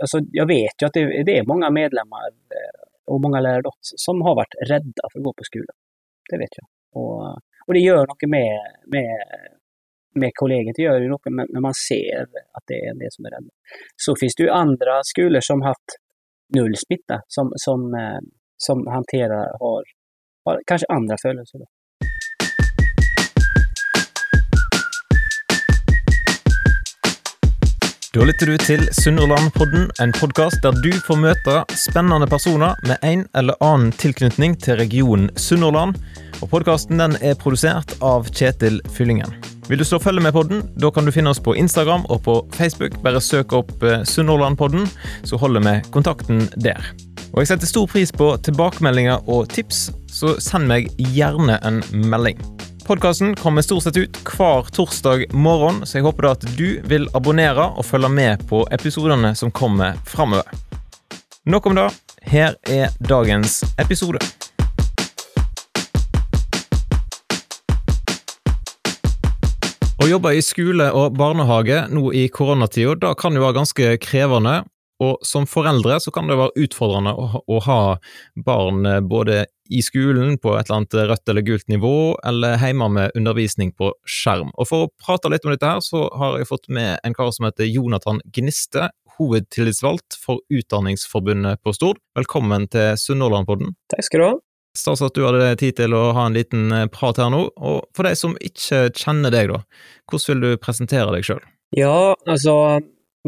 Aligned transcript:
alltså, 0.00 0.18
jag 0.32 0.46
vet 0.46 0.82
ju 0.82 0.86
att 0.86 0.92
det, 0.92 1.22
det 1.24 1.38
är 1.38 1.46
många 1.46 1.70
medlemmar 1.70 2.26
eh, 2.28 2.82
och 3.06 3.20
många 3.20 3.40
lärare 3.40 3.62
som 3.80 4.22
har 4.22 4.34
varit 4.34 4.54
rädda 4.68 5.02
för 5.12 5.18
att 5.18 5.24
gå 5.24 5.32
på 5.32 5.44
skolan. 5.44 5.76
Det 6.30 6.38
vet 6.38 6.54
jag. 6.56 6.66
Och, 7.02 7.38
och 7.66 7.74
det 7.74 7.80
gör 7.80 8.06
något 8.06 8.22
med, 8.28 8.58
med, 8.86 9.18
med 10.14 10.30
kollegor, 10.34 10.72
det 10.76 10.82
gör 10.82 11.00
ju 11.00 11.08
något 11.08 11.24
när 11.24 11.60
man 11.60 11.74
ser 11.74 12.22
att 12.52 12.64
det 12.66 12.74
är 12.74 12.90
en 12.90 12.98
del 12.98 13.08
som 13.10 13.24
är 13.24 13.30
rädda. 13.30 13.50
Så 13.96 14.14
finns 14.20 14.34
det 14.34 14.42
ju 14.42 14.50
andra 14.50 15.00
skolor 15.02 15.40
som 15.40 15.62
haft 15.62 15.90
null 16.54 16.74
smitta, 16.76 17.22
som, 17.26 17.52
som, 17.56 17.94
eh, 17.94 18.20
som 18.56 18.86
hanterar, 18.86 19.58
har, 19.60 19.84
har 20.44 20.62
kanske 20.66 20.86
andra 20.88 21.16
födelser. 21.22 21.60
Da 28.16 28.24
lytter 28.24 28.48
du 28.48 28.56
til 28.56 28.80
Sunnhordlandpodden, 28.96 29.90
en 30.00 30.12
podkast 30.16 30.62
der 30.64 30.72
du 30.80 30.88
får 31.04 31.18
møte 31.20 31.56
spennende 31.76 32.24
personer 32.24 32.78
med 32.88 33.02
en 33.04 33.26
eller 33.36 33.58
annen 33.60 33.90
tilknytning 33.92 34.54
til 34.56 34.78
regionen 34.80 35.26
Sunnhordland. 35.36 35.98
Og 36.40 36.48
Podkasten 36.48 37.02
er 37.04 37.36
produsert 37.36 37.92
av 38.00 38.30
Kjetil 38.32 38.78
Fyllingen. 38.96 39.34
Vil 39.68 39.82
du 39.82 39.84
slå 39.84 40.00
følge 40.00 40.24
med 40.24 40.32
podden, 40.32 40.64
da 40.80 40.88
kan 40.88 41.04
du 41.04 41.12
finne 41.12 41.34
oss 41.34 41.42
på 41.44 41.58
Instagram 41.60 42.08
og 42.08 42.22
på 42.24 42.38
Facebook. 42.56 42.96
Bare 43.04 43.20
søk 43.20 43.52
opp 43.52 43.84
eh, 43.84 44.00
Sunnhordlandpodden, 44.08 44.88
så 45.28 45.36
holder 45.36 45.66
vi 45.68 45.76
kontakten 45.92 46.46
der. 46.56 46.80
Og 47.34 47.42
Jeg 47.42 47.52
setter 47.52 47.68
stor 47.68 47.90
pris 47.90 48.16
på 48.16 48.32
tilbakemeldinger 48.48 49.28
og 49.28 49.50
tips, 49.52 49.90
så 50.08 50.38
send 50.40 50.72
meg 50.72 50.88
gjerne 51.12 51.60
en 51.68 51.84
melding. 52.08 52.40
Podkasten 52.86 53.34
kommer 53.34 53.62
stort 53.62 53.82
sett 53.82 53.96
ut 53.96 54.18
hver 54.22 54.62
torsdag 54.70 55.24
morgen, 55.34 55.80
så 55.86 55.98
jeg 55.98 56.04
håper 56.06 56.22
da 56.22 56.30
at 56.36 56.44
du 56.54 56.76
vil 56.86 57.08
abonnere 57.18 57.64
og 57.74 57.82
følge 57.82 58.06
med 58.14 58.44
på 58.46 58.60
episodene 58.70 59.32
som 59.34 59.50
kommer 59.50 59.96
framover. 60.06 60.46
Nok 61.50 61.66
om 61.66 61.74
det. 61.74 61.86
Her 62.22 62.54
er 62.62 62.94
dagens 63.02 63.64
episode. 63.82 64.22
Å 69.98 70.06
jobbe 70.06 70.36
i 70.38 70.46
skole 70.46 70.86
og 70.94 71.18
barnehage 71.18 71.88
nå 71.90 72.14
i 72.14 72.28
koronatida, 72.30 72.94
det 73.02 73.16
kan 73.18 73.34
jo 73.34 73.42
være 73.48 73.58
ganske 73.64 73.92
krevende. 74.06 74.60
Og 75.02 75.18
som 75.26 75.44
foreldre 75.50 75.98
så 76.00 76.14
kan 76.14 76.30
det 76.30 76.38
være 76.38 76.54
utfordrende 76.68 77.12
å, 77.18 77.58
ha 77.66 77.80
barn 78.46 78.86
eh, 78.86 79.02
både 79.04 79.42
i 79.70 79.82
skolen 79.82 80.38
på 80.38 80.54
et 80.56 80.68
eller 80.68 80.80
annet 80.80 80.96
rødt 81.10 81.32
eller 81.32 81.44
gult 81.46 81.68
nivå, 81.72 81.96
eller 82.26 82.58
hjemme 82.62 82.88
med 82.92 83.16
undervisning 83.18 83.72
på 83.76 83.92
skjerm. 84.08 84.52
Og 84.56 84.68
For 84.70 84.86
å 84.86 84.92
prate 85.02 85.30
litt 85.32 85.46
om 85.46 85.54
dette 85.54 85.70
her, 85.70 85.82
så 85.84 86.06
har 86.16 86.38
jeg 86.40 86.50
fått 86.50 86.68
med 86.72 86.98
en 87.04 87.16
kar 87.16 87.32
som 87.34 87.48
heter 87.48 87.68
Jonathan 87.68 88.20
Gniste, 88.34 88.90
hovedtillitsvalgt 89.16 90.18
for 90.20 90.42
Utdanningsforbundet 90.52 91.62
på 91.64 91.72
Stord. 91.76 92.00
Velkommen 92.18 92.68
til 92.72 92.98
Sunnhordlandpodden. 93.00 93.76
Takk 93.92 94.08
skal 94.08 94.22
du 94.22 94.26
ha. 94.28 94.34
Stas 94.76 95.00
at 95.00 95.16
du 95.16 95.22
hadde 95.24 95.54
tid 95.60 95.78
til 95.78 95.94
å 95.96 96.10
ha 96.16 96.26
en 96.28 96.36
liten 96.36 96.68
eh, 96.74 96.88
prat 96.92 97.16
her 97.22 97.30
nå. 97.32 97.46
Og 97.56 97.86
for 97.96 98.04
deg 98.04 98.18
som 98.20 98.36
ikke 98.44 98.90
kjenner 98.92 99.32
deg, 99.32 99.54
da, 99.54 99.62
hvordan 100.10 100.34
vil 100.34 100.44
du 100.44 100.60
presentere 100.60 101.14
deg 101.14 101.24
sjøl? 101.24 101.40
Ja, 101.74 102.14
altså 102.28 102.78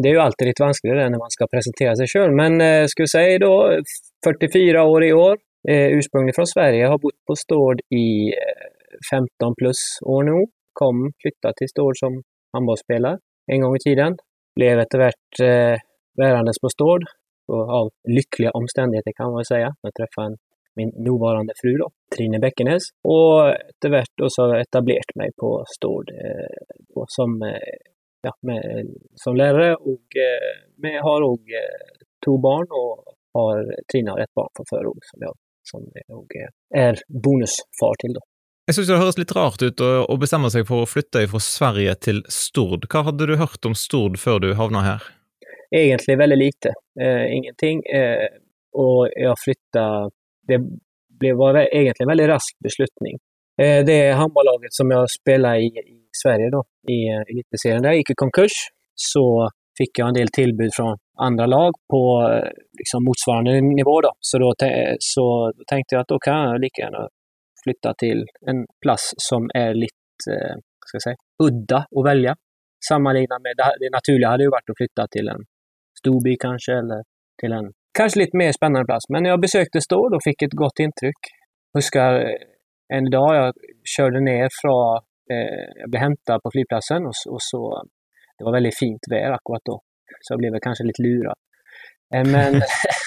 det 0.03 0.09
är 0.09 0.13
ju 0.13 0.19
alltid 0.19 0.49
lite 0.49 0.63
vanskligare 0.63 1.09
när 1.09 1.19
man 1.19 1.31
ska 1.31 1.47
presentera 1.47 1.97
sig 1.97 2.07
själv, 2.07 2.33
men 2.33 2.61
eh, 2.61 2.87
ska 2.87 3.03
vi 3.03 3.09
säga 3.09 3.39
då 3.39 3.81
44 4.25 4.83
år 4.83 5.05
i 5.05 5.13
år, 5.13 5.39
eh, 5.71 5.89
ursprungligen 5.99 6.35
från 6.35 6.47
Sverige, 6.47 6.87
har 6.87 6.99
bott 6.99 7.25
på 7.27 7.35
Stord 7.37 7.81
i 7.81 8.09
eh, 8.29 8.69
15 9.11 9.55
plus 9.55 9.81
år 10.03 10.23
nu. 10.23 10.47
Kom, 10.73 11.13
flyttade 11.23 11.55
till 11.57 11.69
Stord 11.69 11.99
som 11.99 12.23
handbollsspelare 12.53 13.19
en 13.53 13.61
gång 13.61 13.77
i 13.77 13.85
tiden. 13.89 14.17
Blev 14.57 14.79
eftervärt 14.79 15.31
eh, 15.43 15.77
värandes 16.17 16.59
på 16.61 16.69
Stord 16.69 17.05
av 17.81 17.91
lyckliga 18.09 18.51
omständigheter 18.51 19.13
kan 19.17 19.27
man 19.27 19.37
väl 19.37 19.45
säga. 19.45 19.75
Jag 19.83 19.95
träffade 19.95 20.27
en, 20.27 20.37
min 20.77 20.89
nuvarande 20.89 21.53
fru 21.61 21.73
då, 21.83 21.89
Trine 22.17 22.39
Bäckenäs. 22.39 22.83
Och 23.03 23.49
eftervärt 23.49 24.13
då 24.17 24.27
så 24.29 24.43
har 24.43 24.49
jag 24.49 24.61
etablerat 24.61 25.15
mig 25.15 25.31
på 25.41 25.65
Stord 25.77 26.11
eh, 26.11 27.03
som 27.07 27.43
eh, 27.43 27.75
ja, 28.23 28.33
med, 28.43 28.87
som 29.15 29.37
lärare 29.37 29.75
och 29.75 30.09
eh, 30.27 30.51
med, 30.77 31.01
har 31.03 31.23
och 31.23 31.45
eh, 31.61 31.81
två 32.25 32.39
barn 32.39 32.67
och 32.71 33.05
har 33.35 33.75
Trina 33.93 34.11
har 34.11 34.19
ett 34.19 34.35
barn 34.35 34.49
från 34.57 34.67
förra 34.71 34.89
året 34.89 35.05
som 35.13 35.19
jag 35.21 35.35
som 35.71 35.85
jag 36.07 36.27
är 36.77 36.99
bonusfar 37.09 37.95
till. 38.01 38.15
Då. 38.17 38.23
Jeg 38.69 38.77
syns 38.77 38.89
det 38.91 38.99
høres 39.01 39.17
litt 39.17 39.31
rart 39.33 39.63
ut 39.65 39.81
å, 39.81 40.17
bestemme 40.21 40.51
seg 40.53 40.67
for 40.69 40.85
å 40.85 40.89
flytte 40.89 41.23
fra 41.33 41.39
Sverige 41.41 41.95
til 42.05 42.19
Stord. 42.29 42.83
Hva 42.93 43.07
hadde 43.07 43.29
du 43.31 43.39
hørt 43.41 43.65
om 43.65 43.73
Stord 43.73 44.19
før 44.21 44.43
du 44.45 44.51
havna 44.59 44.83
her? 44.85 45.07
Egentlig 45.73 46.19
veldig 46.21 46.37
lite. 46.37 46.75
Eh, 47.01 47.25
ingenting. 47.39 47.81
Eh, 47.89 48.27
og 48.77 49.09
jeg 49.17 49.41
flytta 49.45 49.85
Det 50.49 50.59
ble, 51.21 51.33
var 51.37 51.57
egentlig 51.61 52.05
en 52.05 52.13
veldig 52.13 52.29
rask 52.29 52.61
beslutning. 52.65 53.17
Eh, 53.61 53.81
det 53.85 54.15
håndballaget 54.21 54.77
som 54.77 54.91
jag 54.91 55.11
spelade 55.11 55.65
i, 55.65 55.73
i 55.97 55.99
Sverige 56.23 56.51
då, 56.51 56.63
i 56.89 56.99
elitserien, 57.09 57.83
där 57.83 57.93
gick 57.93 58.11
i 58.11 58.15
konkurs, 58.15 58.57
så 58.95 59.51
fick 59.79 59.99
jag 59.99 60.09
en 60.09 60.15
del 60.15 60.29
tillbud 60.29 60.71
från 60.77 60.99
andra 61.19 61.47
lag 61.47 61.73
på 61.93 62.31
eh, 62.33 62.51
liksom, 62.79 63.05
motsvarande 63.05 63.61
nivå. 63.61 64.01
Då. 64.01 64.13
Så, 64.21 64.39
då, 64.39 64.55
så 64.99 65.53
då 65.57 65.65
tänkte 65.67 65.95
jag 65.95 66.01
att 66.01 66.09
då 66.09 66.19
kan 66.19 66.35
jag 66.35 66.61
lika 66.61 66.83
gärna 66.83 67.09
flytta 67.65 67.95
till 67.95 68.27
en 68.47 68.67
plats 68.83 69.15
som 69.17 69.51
är 69.55 69.75
lite 69.75 70.31
eh, 70.33 70.57
ska 70.87 70.95
jag 70.97 71.03
säga, 71.03 71.17
udda 71.43 71.87
att 71.97 72.07
välja. 72.07 72.37
Sammanlignat 72.89 73.43
med 73.43 73.55
det, 73.57 73.65
det 73.81 73.91
naturliga 73.99 74.29
hade 74.29 74.45
ju 74.45 74.51
varit 74.51 74.71
att 74.71 74.81
flytta 74.81 75.07
till 75.11 75.29
en 75.29 75.43
storby 76.01 76.37
kanske, 76.41 76.73
eller 76.73 77.03
till 77.41 77.53
en 77.53 77.73
kanske 77.99 78.19
lite 78.19 78.37
mer 78.37 78.53
spännande 78.53 78.87
plats. 78.87 79.09
Men 79.09 79.23
när 79.23 79.31
jag 79.31 79.41
besökte 79.41 79.79
då, 79.89 80.01
och 80.17 80.25
fick 80.25 80.43
ett 80.43 80.53
gott 80.63 80.79
intryck. 80.79 81.21
Huskar 81.75 82.15
eh, 82.15 82.97
en 82.97 83.11
dag, 83.11 83.37
Jag 83.37 83.55
körde 83.97 84.21
ner 84.21 84.49
från, 84.61 84.97
eh, 85.33 85.65
jag 85.81 85.91
blev 85.91 86.01
hämtad 86.03 86.43
på 86.43 86.51
flygplatsen 86.51 87.03
och, 87.07 87.19
och, 87.35 87.43
så, 87.51 87.83
det 88.39 88.45
var 88.45 88.53
väldigt 88.53 88.79
fint 88.79 89.03
väder 89.11 89.31
akkurat 89.31 89.63
då. 89.65 89.81
Så 90.21 90.33
jag 90.33 90.39
blev 90.39 90.53
väl 90.53 90.61
kanske 90.61 90.85
lite 90.85 91.03
lurad. 91.03 91.39
Eh, 92.15 92.27
men 92.27 92.63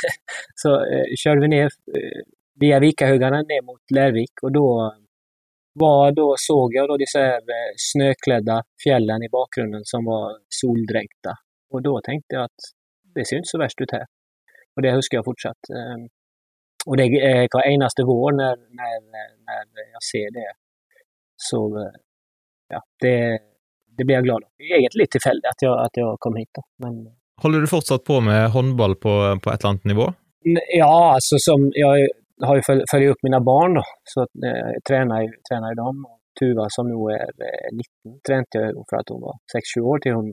så 0.55 0.75
eh, 0.75 1.05
körde 1.17 1.41
vi 1.41 1.47
ner 1.47 1.69
eh, 1.97 2.21
via 2.59 2.79
Vikahögarna 2.79 3.41
ner 3.41 3.61
mot 3.61 3.81
Lärvik 3.95 4.33
och 4.41 4.51
då, 4.51 4.95
var, 5.73 6.11
då 6.11 6.35
såg 6.37 6.75
jag 6.75 6.87
då 6.87 6.97
de 6.97 7.05
så 7.07 7.19
här 7.19 7.41
snöklädda 7.77 8.63
fjällen 8.83 9.23
i 9.23 9.29
bakgrunden 9.29 9.81
som 9.83 10.05
var 10.05 10.37
soldränkta. 10.49 11.33
Och 11.73 11.81
då 11.81 12.01
tänkte 12.01 12.35
jag 12.35 12.43
att 12.43 12.61
det 13.15 13.27
ser 13.27 13.35
inte 13.35 13.47
så 13.47 13.57
värst 13.57 13.81
ut 13.81 13.91
här. 13.91 14.05
Och 14.75 14.81
det 14.81 14.91
huskar 14.91 15.17
jag 15.17 15.25
fortsatt. 15.25 15.61
Eh, 15.75 15.97
och 16.85 16.97
det 16.97 17.03
är 17.03 17.47
hver 17.51 17.67
eneste 17.73 18.03
vår 18.03 18.31
när, 18.31 18.55
när, 18.57 18.99
när 19.45 19.91
jag 19.91 20.03
ser 20.11 20.31
det. 20.31 20.51
Så 21.37 21.91
ja, 22.67 22.83
det, 22.99 23.39
det 23.97 24.03
blir 24.05 24.15
jag 24.15 24.23
glad 24.23 24.43
av. 24.43 24.49
Egentligen 24.59 25.01
lite 25.03 25.11
tillfälligt 25.11 25.45
att 25.45 25.61
jag, 25.61 25.85
att 25.85 25.97
jag 26.01 26.19
kom 26.19 26.35
hit. 26.35 26.49
Då. 26.55 26.61
Men... 26.77 26.93
Håller 27.41 27.59
du 27.59 27.67
fortsatt 27.67 28.03
på 28.03 28.21
med 28.21 28.51
handboll 28.51 28.95
på, 28.95 29.39
på 29.43 29.49
ett 29.51 29.59
eller 29.61 29.69
annat 29.69 29.85
nivå? 29.85 30.13
Ja, 30.77 31.13
alltså 31.13 31.35
som 31.39 31.71
jag 31.75 32.07
har 32.47 32.55
ju 32.55 32.61
följt 32.61 32.91
följ 32.91 33.07
upp 33.07 33.23
mina 33.23 33.39
barn 33.39 33.73
då, 33.73 33.83
så 34.03 34.27
jag 34.33 34.49
eh, 34.49 34.73
tränar, 34.87 35.21
tränar 35.49 35.75
dem. 35.75 36.05
Och 36.05 36.19
Tuva 36.39 36.65
som 36.69 36.87
nu 36.87 36.95
är 37.13 37.29
19 38.05 38.21
tränade 38.27 38.73
jag 38.75 38.85
för 38.89 38.97
att 38.97 39.09
hon 39.09 39.21
var 39.21 39.35
6-7 39.77 39.81
år 39.81 39.99
till 39.99 40.13
hon, 40.13 40.25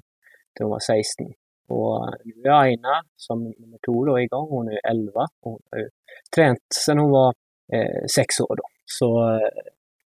till 0.55 0.65
hon 0.65 0.71
var 0.71 0.79
16. 0.79 1.27
Och 1.69 2.15
nu 2.25 2.43
är 2.51 2.61
Aina, 2.63 3.03
som 3.17 3.39
nummer 3.59 3.79
två 3.87 4.05
då, 4.05 4.21
igång. 4.21 4.49
Hon 4.51 4.69
är 4.69 4.81
11 4.91 5.21
och 5.21 5.53
hon 5.53 5.61
har 5.71 5.89
tränat 6.35 6.59
sedan 6.85 6.99
hon 6.99 7.11
var 7.11 7.35
eh, 7.73 8.05
sex 8.17 8.41
år. 8.41 8.57
Då. 8.57 8.67
Så 8.85 9.09
eh, 9.35 9.49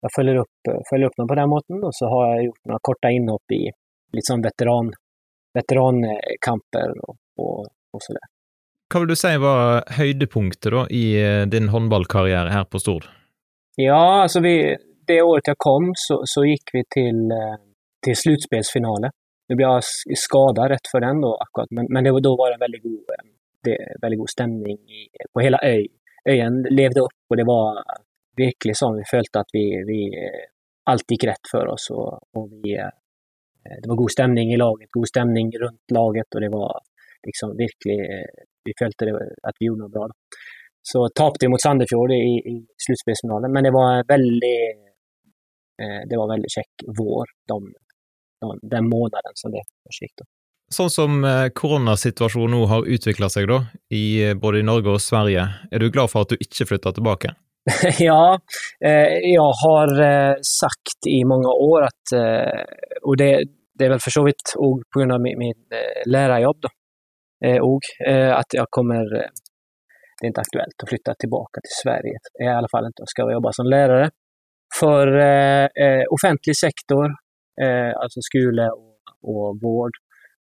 jag 0.01 0.11
följer 0.15 0.35
upp, 0.35 0.57
följer 0.89 1.07
upp 1.07 1.15
dem 1.17 1.27
på 1.27 1.35
den 1.35 1.49
måten 1.49 1.83
och 1.83 1.95
så 1.95 2.05
har 2.05 2.35
jag 2.35 2.45
gjort 2.45 2.65
några 2.65 2.79
korta 2.81 3.09
inhopp 3.09 3.51
i 3.51 3.71
liksom 4.11 4.41
veteran, 4.41 4.93
veterankamper 5.53 6.89
och, 7.09 7.15
och, 7.37 7.59
och 7.93 8.01
sådär. 8.01 8.27
Vil 8.93 9.07
du 9.07 9.15
si 9.15 9.37
var 9.37 9.83
høydepunktet 9.97 10.71
da, 10.73 10.87
i 10.89 11.03
eh, 11.21 11.45
din 11.45 11.69
håndballkarriere 11.69 12.49
her 12.49 12.63
på 12.63 12.79
Stord? 12.79 13.05
Ja, 13.75 14.21
alltså 14.21 14.39
vi, 14.39 14.77
det 15.07 15.21
året 15.21 15.47
jag 15.47 15.57
kom 15.57 15.91
så, 15.95 16.21
så 16.25 16.45
gick 16.45 16.69
vi 16.73 16.83
till, 16.95 17.31
eh, 17.31 17.57
till 18.05 18.15
slutspelsfinale. 18.15 19.11
Nu 19.49 19.55
blev 19.55 19.69
jag 19.69 19.83
skadad 20.15 20.71
rätt 20.71 20.87
för 20.91 20.99
den 20.99 21.21
då, 21.21 21.37
akkurat. 21.43 21.71
men, 21.71 21.85
men 21.89 22.03
det, 22.03 22.09
då 22.09 22.35
var 22.37 22.49
det 22.49 22.55
en 22.55 22.59
väldigt 22.59 22.83
god, 22.83 23.05
eh, 23.15 23.25
det, 23.63 23.77
väldigt 24.01 24.19
god 24.19 24.29
stämning 24.29 24.77
i, 24.77 24.99
på 25.33 25.39
hela 25.39 25.59
ön. 25.63 25.87
Ön 26.29 26.65
levde 26.69 26.99
upp 26.99 27.19
och 27.29 27.37
det 27.37 27.43
var 27.43 27.83
verkligen 28.45 28.75
så 28.75 28.95
vi 29.01 29.03
följde 29.15 29.39
att 29.39 29.51
vi, 29.53 29.65
vi 29.91 30.01
eh, 30.25 30.45
allt 30.91 31.11
gick 31.11 31.23
rätt 31.23 31.45
för 31.51 31.65
oss 31.73 31.89
och, 31.89 32.13
och 32.37 32.47
vi, 32.51 32.71
eh, 32.77 32.93
det 33.81 33.87
var 33.91 33.95
god 33.95 34.11
stämning 34.11 34.53
i 34.53 34.57
laget, 34.57 34.89
god 34.91 35.07
stämning 35.07 35.47
runt 35.63 35.85
laget 35.91 36.29
och 36.35 36.41
det 36.41 36.49
var 36.49 36.81
liksom 37.27 37.47
verkligen, 37.63 38.05
eh, 38.13 38.29
vi 38.63 38.71
följde 38.79 39.03
att 39.47 39.55
vi 39.59 39.65
gjorde 39.65 39.81
något 39.81 39.91
bra. 39.91 40.07
Då. 40.07 40.13
Så 40.81 41.09
tappade 41.15 41.49
mot 41.49 41.61
Sandefjord 41.61 42.11
i, 42.11 42.23
i 42.53 42.55
slutspelsfinalen, 42.85 43.51
men 43.53 43.63
det 43.63 43.71
var 43.71 44.03
väldigt, 44.07 44.77
det 46.09 46.17
var 46.17 46.27
väldigt 46.33 46.51
käck 46.51 46.73
vår, 46.97 47.25
de 47.47 47.73
den 48.61 48.89
månaden 48.89 49.31
som 49.33 49.51
det 49.51 49.61
försiggick. 49.87 50.13
Sånn 50.71 50.89
som 50.89 51.09
coronasituationen 51.09 51.51
koronasituasjonen 51.53 52.59
nå 52.59 52.65
har 52.65 52.85
utvikla 52.85 53.29
seg, 53.29 53.47
da, 53.47 53.65
i, 53.89 54.33
både 54.33 54.59
i 54.59 54.63
Norge 54.63 54.89
och 54.89 55.01
Sverige, 55.01 55.47
är 55.71 55.79
du 55.79 55.89
glad 55.91 56.11
för 56.11 56.21
att 56.21 56.29
du 56.29 56.37
inte 56.39 56.65
flyttar 56.65 56.91
tillbaka? 56.91 57.35
ja, 57.99 58.39
eh, 58.85 59.17
jag 59.23 59.53
har 59.65 60.01
eh, 60.01 60.35
sagt 60.61 61.07
i 61.07 61.25
många 61.25 61.49
år 61.49 61.81
att, 61.81 62.11
eh, 62.13 62.63
och 63.01 63.17
det, 63.17 63.43
det 63.73 63.85
är 63.85 63.89
väl 63.89 63.99
för 63.99 64.11
så 64.11 64.23
vitt 64.23 64.53
OG 64.55 64.81
på 64.93 64.99
grund 64.99 65.11
av 65.11 65.21
min, 65.21 65.37
min 65.39 65.65
eh, 65.71 66.11
lärarjobb 66.11 66.57
då, 66.61 66.69
eh, 67.47 67.59
eh, 68.07 68.35
att 68.35 68.53
jag 68.53 68.67
kommer, 68.69 69.15
eh, 69.15 69.29
det 70.21 70.25
är 70.25 70.27
inte 70.27 70.41
aktuellt 70.41 70.83
att 70.83 70.89
flytta 70.89 71.13
tillbaka 71.19 71.61
till 71.61 71.77
Sverige. 71.83 72.17
I 72.43 72.47
alla 72.47 72.67
fall 72.71 72.85
inte, 72.85 73.01
jag 73.01 73.09
ska 73.09 73.31
jobba 73.31 73.51
som 73.51 73.65
lärare. 73.65 74.09
För 74.79 75.07
eh, 75.17 75.65
eh, 75.85 76.03
offentlig 76.09 76.57
sektor, 76.57 77.05
eh, 77.61 77.91
alltså 78.01 78.19
skola 78.21 78.71
och, 78.73 78.99
och 79.21 79.61
vård 79.61 79.91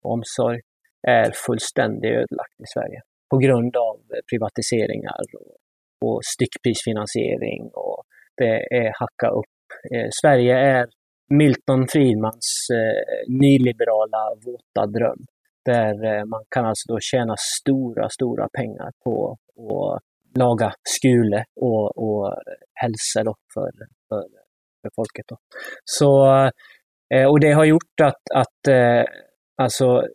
och 0.04 0.12
omsorg, 0.12 0.60
är 1.08 1.32
fullständigt 1.46 2.12
ödelagt 2.12 2.58
i 2.66 2.68
Sverige 2.74 3.00
på 3.32 3.38
grund 3.38 3.76
av 3.76 3.96
eh, 4.14 4.22
privatiseringar 4.30 5.18
och, 5.40 5.58
och 6.06 6.20
styckprisfinansiering 6.34 7.64
och 7.74 8.04
det 8.38 8.56
är 8.82 8.92
hacka 9.02 9.28
upp. 9.40 9.66
Eh, 9.94 10.08
Sverige 10.22 10.56
är 10.58 10.86
Milton 11.30 11.88
Friedmans 11.88 12.68
eh, 12.74 13.34
nyliberala 13.42 14.22
våta 14.46 14.88
dröm. 14.88 15.26
Där 15.66 15.94
eh, 16.06 16.26
man 16.26 16.44
kan 16.50 16.66
alltså 16.66 16.94
då 16.94 17.00
tjäna 17.00 17.36
stora, 17.38 18.10
stora 18.10 18.50
pengar 18.58 18.92
på 19.04 19.32
att 19.32 20.02
laga 20.38 20.74
skule 20.84 21.46
och, 21.56 21.98
och 21.98 22.36
hälsa 22.74 23.24
då 23.24 23.36
för, 23.54 23.72
för, 24.10 24.24
för 24.82 24.90
folket. 24.96 25.26
Då. 25.28 25.38
Så, 25.86 26.36
eh, 27.14 27.26
och 27.30 27.40
det 27.40 27.52
har 27.52 27.66
gjort 27.66 28.00
att, 28.02 28.22
att 28.36 28.68
eh, 28.68 29.04
alltså 29.58 30.08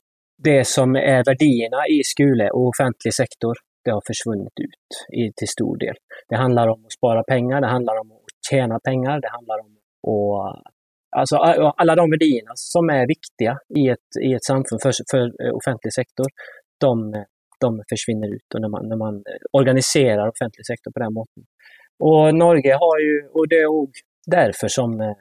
det 0.43 0.67
som 0.67 0.97
är 0.97 1.25
värdierna 1.25 1.87
i 1.91 2.05
skule 2.05 2.51
och 2.51 2.69
offentlig 2.69 3.15
sektor, 3.15 3.55
det 3.85 3.91
har 3.91 4.03
försvunnit 4.07 4.57
ut 4.67 4.89
i, 5.21 5.33
till 5.37 5.49
stor 5.49 5.77
del. 5.77 5.97
Det 6.29 6.37
handlar 6.37 6.69
om 6.69 6.85
att 6.85 6.93
spara 6.93 7.23
pengar, 7.23 7.61
det 7.61 7.67
handlar 7.67 8.01
om 8.01 8.13
att 8.13 8.51
tjäna 8.51 8.81
pengar, 8.81 9.21
det 9.21 9.29
handlar 9.29 9.59
om 9.65 9.71
att 9.73 10.63
Alltså 11.17 11.37
alla 11.83 11.95
de 11.95 12.11
värderingar 12.11 12.53
som 12.55 12.91
är 12.91 13.07
viktiga 13.07 13.59
i 13.81 13.89
ett, 13.89 14.11
i 14.29 14.35
ett 14.35 14.45
samfund 14.45 14.81
för, 14.83 14.93
för 15.11 15.23
eh, 15.45 15.53
offentlig 15.61 15.93
sektor, 15.93 16.27
de, 16.81 17.25
de 17.61 17.83
försvinner 17.93 18.29
ut 18.37 18.55
och 18.55 18.61
när 18.61 18.69
man, 18.69 18.89
när 18.89 18.97
man 18.97 19.15
organiserar 19.53 20.29
offentlig 20.29 20.67
sektor 20.67 20.91
på 20.93 20.99
den 20.99 21.13
måten. 21.13 21.43
Och 22.07 22.35
Norge 22.35 22.75
har 22.85 22.99
ju, 23.07 23.15
och 23.37 23.49
det 23.49 23.61
är 23.67 23.71
därför 24.27 24.69
som, 24.69 25.01
eh, 25.01 25.15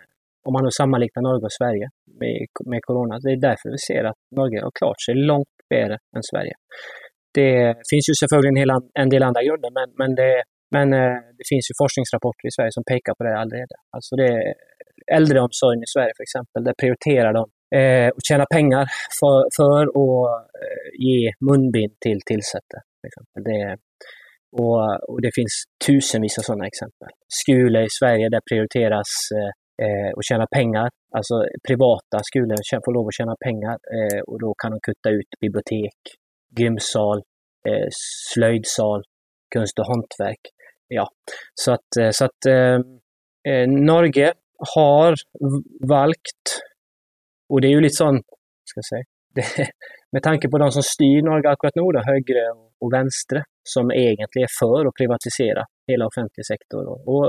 om 0.48 0.54
man 0.54 0.64
nu 0.64 0.72
sammanliknar 0.72 1.22
Norge 1.24 1.46
och 1.46 1.58
Sverige 1.60 1.88
med, 2.20 2.48
med 2.72 2.82
corona, 2.88 3.20
det 3.20 3.32
är 3.32 3.42
därför 3.50 3.68
vi 3.76 3.78
ser 3.78 4.04
att 4.04 4.20
Norge 4.36 4.62
har 4.62 4.72
klarat 4.80 5.02
sig 5.06 5.16
långt 5.16 5.54
bättre 5.70 5.98
än 6.16 6.24
Sverige. 6.32 6.56
Det 7.40 7.54
finns 7.92 8.06
ju 8.10 8.16
selvfølgelig 8.22 8.52
en, 8.54 8.62
hel, 8.64 8.72
en 9.04 9.12
del 9.14 9.24
andra 9.30 9.42
grunder, 9.48 9.72
men, 9.78 9.88
men, 10.02 10.12
det, 10.20 10.32
men 10.76 10.88
eh, 11.00 11.18
det 11.38 11.46
finns 11.52 11.66
ju 11.70 11.74
forskningsrapporter 11.84 12.46
i 12.48 12.56
Sverige 12.58 12.74
som 12.78 12.84
pekar 12.92 13.14
på 13.18 13.24
det 13.24 13.34
allerede. 13.44 13.76
Alltså 13.96 14.12
det, 14.22 14.32
äldreomsorgen 15.18 15.82
i 15.84 15.90
Sverige 15.94 16.14
för 16.18 16.24
exempel, 16.28 16.62
där 16.68 16.76
prioriterar 16.82 17.32
de 17.40 17.44
eh, 17.80 18.08
att 18.18 18.28
tjäna 18.30 18.46
pengar 18.58 18.86
för, 19.20 19.38
för 19.58 19.78
att 19.82 20.46
eh, 20.64 20.88
ge 21.08 21.22
munbind 21.48 21.96
till 22.06 22.20
tillsätte. 22.32 22.78
Exempel. 23.08 23.42
Det, 23.50 23.78
och, 24.62 24.80
och, 25.10 25.22
det 25.22 25.32
finns 25.36 25.56
tusenvis 25.88 26.38
av 26.40 26.44
sådana 26.50 26.68
exempel. 26.72 27.10
Skolor 27.42 27.84
i 27.84 27.92
Sverige 28.00 28.30
där 28.30 28.42
prioriteras 28.50 29.10
eh, 29.38 29.52
eh, 29.86 30.10
att 30.18 30.28
tjäna 30.30 30.48
pengar. 30.58 30.90
Alltså 31.18 31.36
privata 31.68 32.18
skolor 32.30 32.58
får 32.86 32.94
lov 32.98 33.08
att 33.08 33.18
tjäna 33.20 33.36
pengar 33.48 33.76
eh, 33.98 34.22
och 34.30 34.40
då 34.40 34.50
kan 34.62 34.72
de 34.72 34.80
kutta 34.88 35.10
ut 35.10 35.32
bibliotek, 35.42 36.00
gymsal, 36.60 37.18
eh, 37.68 37.88
slöjdsal, 38.34 39.04
konst 39.54 39.80
och 39.80 39.88
hantverk. 39.88 40.42
Ja, 40.88 41.10
så 41.54 41.72
att, 41.72 41.98
eh, 42.00 42.10
så 42.12 42.26
att 42.26 42.46
ehm, 42.50 42.82
eh, 43.50 43.68
Norge 43.68 44.34
har 44.76 45.16
Valkt. 45.88 46.46
och 47.50 47.62
det 47.62 47.68
är 47.68 47.72
ju 47.72 47.82
lite 47.82 47.96
sån, 47.96 48.18
ska 48.70 48.78
jag 48.78 48.86
säga, 48.86 49.04
det, 49.36 49.44
med 50.12 50.24
tanke 50.24 50.50
på 50.50 50.58
de 50.58 50.72
som 50.72 50.84
styr 50.84 51.22
Norge 51.22 51.50
akkurat 51.50 51.76
nu, 51.76 51.82
då, 51.82 52.02
högre 52.12 52.42
och 52.80 52.94
vänstre, 52.94 53.44
som 53.64 53.92
egentligen 53.92 54.44
är 54.44 54.56
för 54.60 54.86
att 54.88 54.94
privatisera 54.94 55.66
hela 55.88 56.08
offentlig 56.08 56.46
sektor. 56.46 56.84
Och, 56.92 57.02
och 57.08 57.26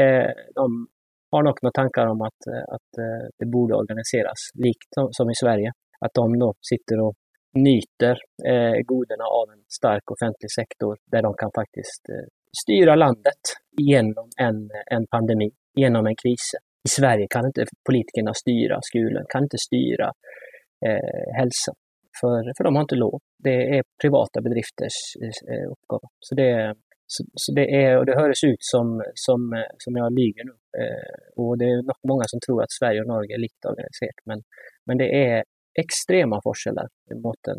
eh, 0.00 0.30
de 0.54 0.86
har 1.32 1.42
nog 1.42 1.58
några 1.62 1.72
tankar 1.72 2.06
om 2.06 2.20
att, 2.22 2.40
eh, 2.52 2.74
att 2.74 2.90
eh, 3.04 3.28
det 3.38 3.46
borde 3.46 3.74
organiseras 3.74 4.40
likt 4.54 4.92
som 5.10 5.30
i 5.30 5.34
Sverige. 5.34 5.72
Att 6.04 6.14
de 6.14 6.38
då 6.38 6.54
sitter 6.70 7.00
och 7.00 7.14
nyter 7.54 8.16
eh, 8.46 8.80
goderna 8.84 9.24
av 9.24 9.50
en 9.50 9.64
stark 9.68 10.10
offentlig 10.10 10.50
sektor 10.50 10.96
där 11.12 11.22
de 11.22 11.34
kan 11.34 11.50
faktiskt 11.54 12.08
eh, 12.08 12.26
styra 12.62 12.94
landet 12.94 13.42
genom 13.80 14.28
en, 14.40 14.70
en 14.90 15.06
pandemi 15.06 15.50
genom 15.74 16.06
en 16.06 16.16
kris. 16.16 16.44
I 16.88 16.88
Sverige 16.88 17.26
kan 17.30 17.46
inte 17.46 17.64
politikerna 17.86 18.34
styra 18.34 18.78
skolan, 18.82 19.24
kan 19.28 19.42
inte 19.42 19.58
styra 19.58 20.12
eh, 20.86 21.34
hälsa. 21.38 21.72
För, 22.20 22.52
för 22.56 22.64
de 22.64 22.74
har 22.74 22.82
inte 22.82 22.94
lov. 22.94 23.20
Det 23.38 23.76
är 23.76 23.82
privata 24.02 24.40
bedrifters 24.40 24.98
eh, 25.50 25.70
uppgåva. 25.72 26.08
Så 26.20 26.34
det, 26.34 26.74
så, 27.06 27.24
så, 27.34 27.52
det, 27.52 27.84
är, 27.84 27.98
och 27.98 28.06
det 28.06 28.16
hörs 28.20 28.44
ut 28.44 28.62
som, 28.74 29.02
som, 29.14 29.64
som 29.78 29.96
jag 29.96 30.12
lyger 30.18 30.44
nu. 30.44 30.56
Eh, 30.80 31.16
och 31.36 31.58
det 31.58 31.64
är 31.64 31.76
nog 31.76 31.96
många 32.08 32.24
som 32.26 32.40
tror 32.46 32.62
att 32.62 32.72
Sverige 32.78 33.00
och 33.00 33.06
Norge 33.06 33.34
är 33.34 33.38
likt 33.38 33.64
organiserat. 33.64 34.22
Men, 34.24 34.42
men 34.86 34.98
det 34.98 35.10
är 35.26 35.44
extrema 35.84 36.40
forskjeller 36.44 36.88
mot 37.24 37.48
eh, 37.48 37.54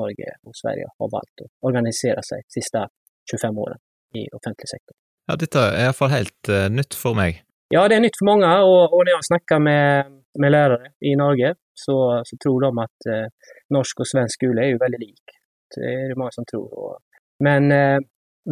Norge 0.00 0.30
och 0.46 0.56
Sverige 0.62 0.86
har 0.98 1.08
valt 1.16 1.36
att 1.44 1.52
organisera 1.68 2.22
sig 2.22 2.38
de 2.46 2.52
sista 2.60 2.88
25 3.30 3.58
åren 3.58 3.78
i 4.14 4.22
offentlig 4.38 4.68
sektor. 4.74 4.94
Ja, 5.26 5.36
dette 5.42 5.58
er 5.58 5.84
iallfall 5.84 6.10
helt 6.10 6.48
uh, 6.50 6.68
nytt 6.78 6.94
for 6.94 7.14
meg. 7.14 7.42
Ja, 7.74 7.88
det 7.88 7.94
är 7.94 8.00
nytt 8.00 8.18
för 8.18 8.28
många 8.32 8.50
och, 8.70 8.84
och 8.94 9.02
när 9.04 9.12
jag 9.12 9.24
snackar 9.24 9.58
med, 9.58 10.06
med 10.38 10.52
lärare 10.52 10.86
i 11.00 11.16
Norge 11.16 11.54
så, 11.74 12.22
så 12.24 12.36
tror 12.42 12.60
de 12.60 12.78
att 12.78 13.00
eh, 13.12 13.26
norsk 13.74 14.00
och 14.00 14.08
svensk 14.08 14.34
skola 14.34 14.62
är 14.62 14.66
ju 14.66 14.78
väldigt 14.78 15.00
lik. 15.00 15.26
Det 15.74 15.80
är 15.80 16.08
det 16.08 16.16
många 16.16 16.30
som 16.30 16.44
tror. 16.44 16.78
Och, 16.78 16.98
men, 17.44 17.72
eh, 17.72 17.98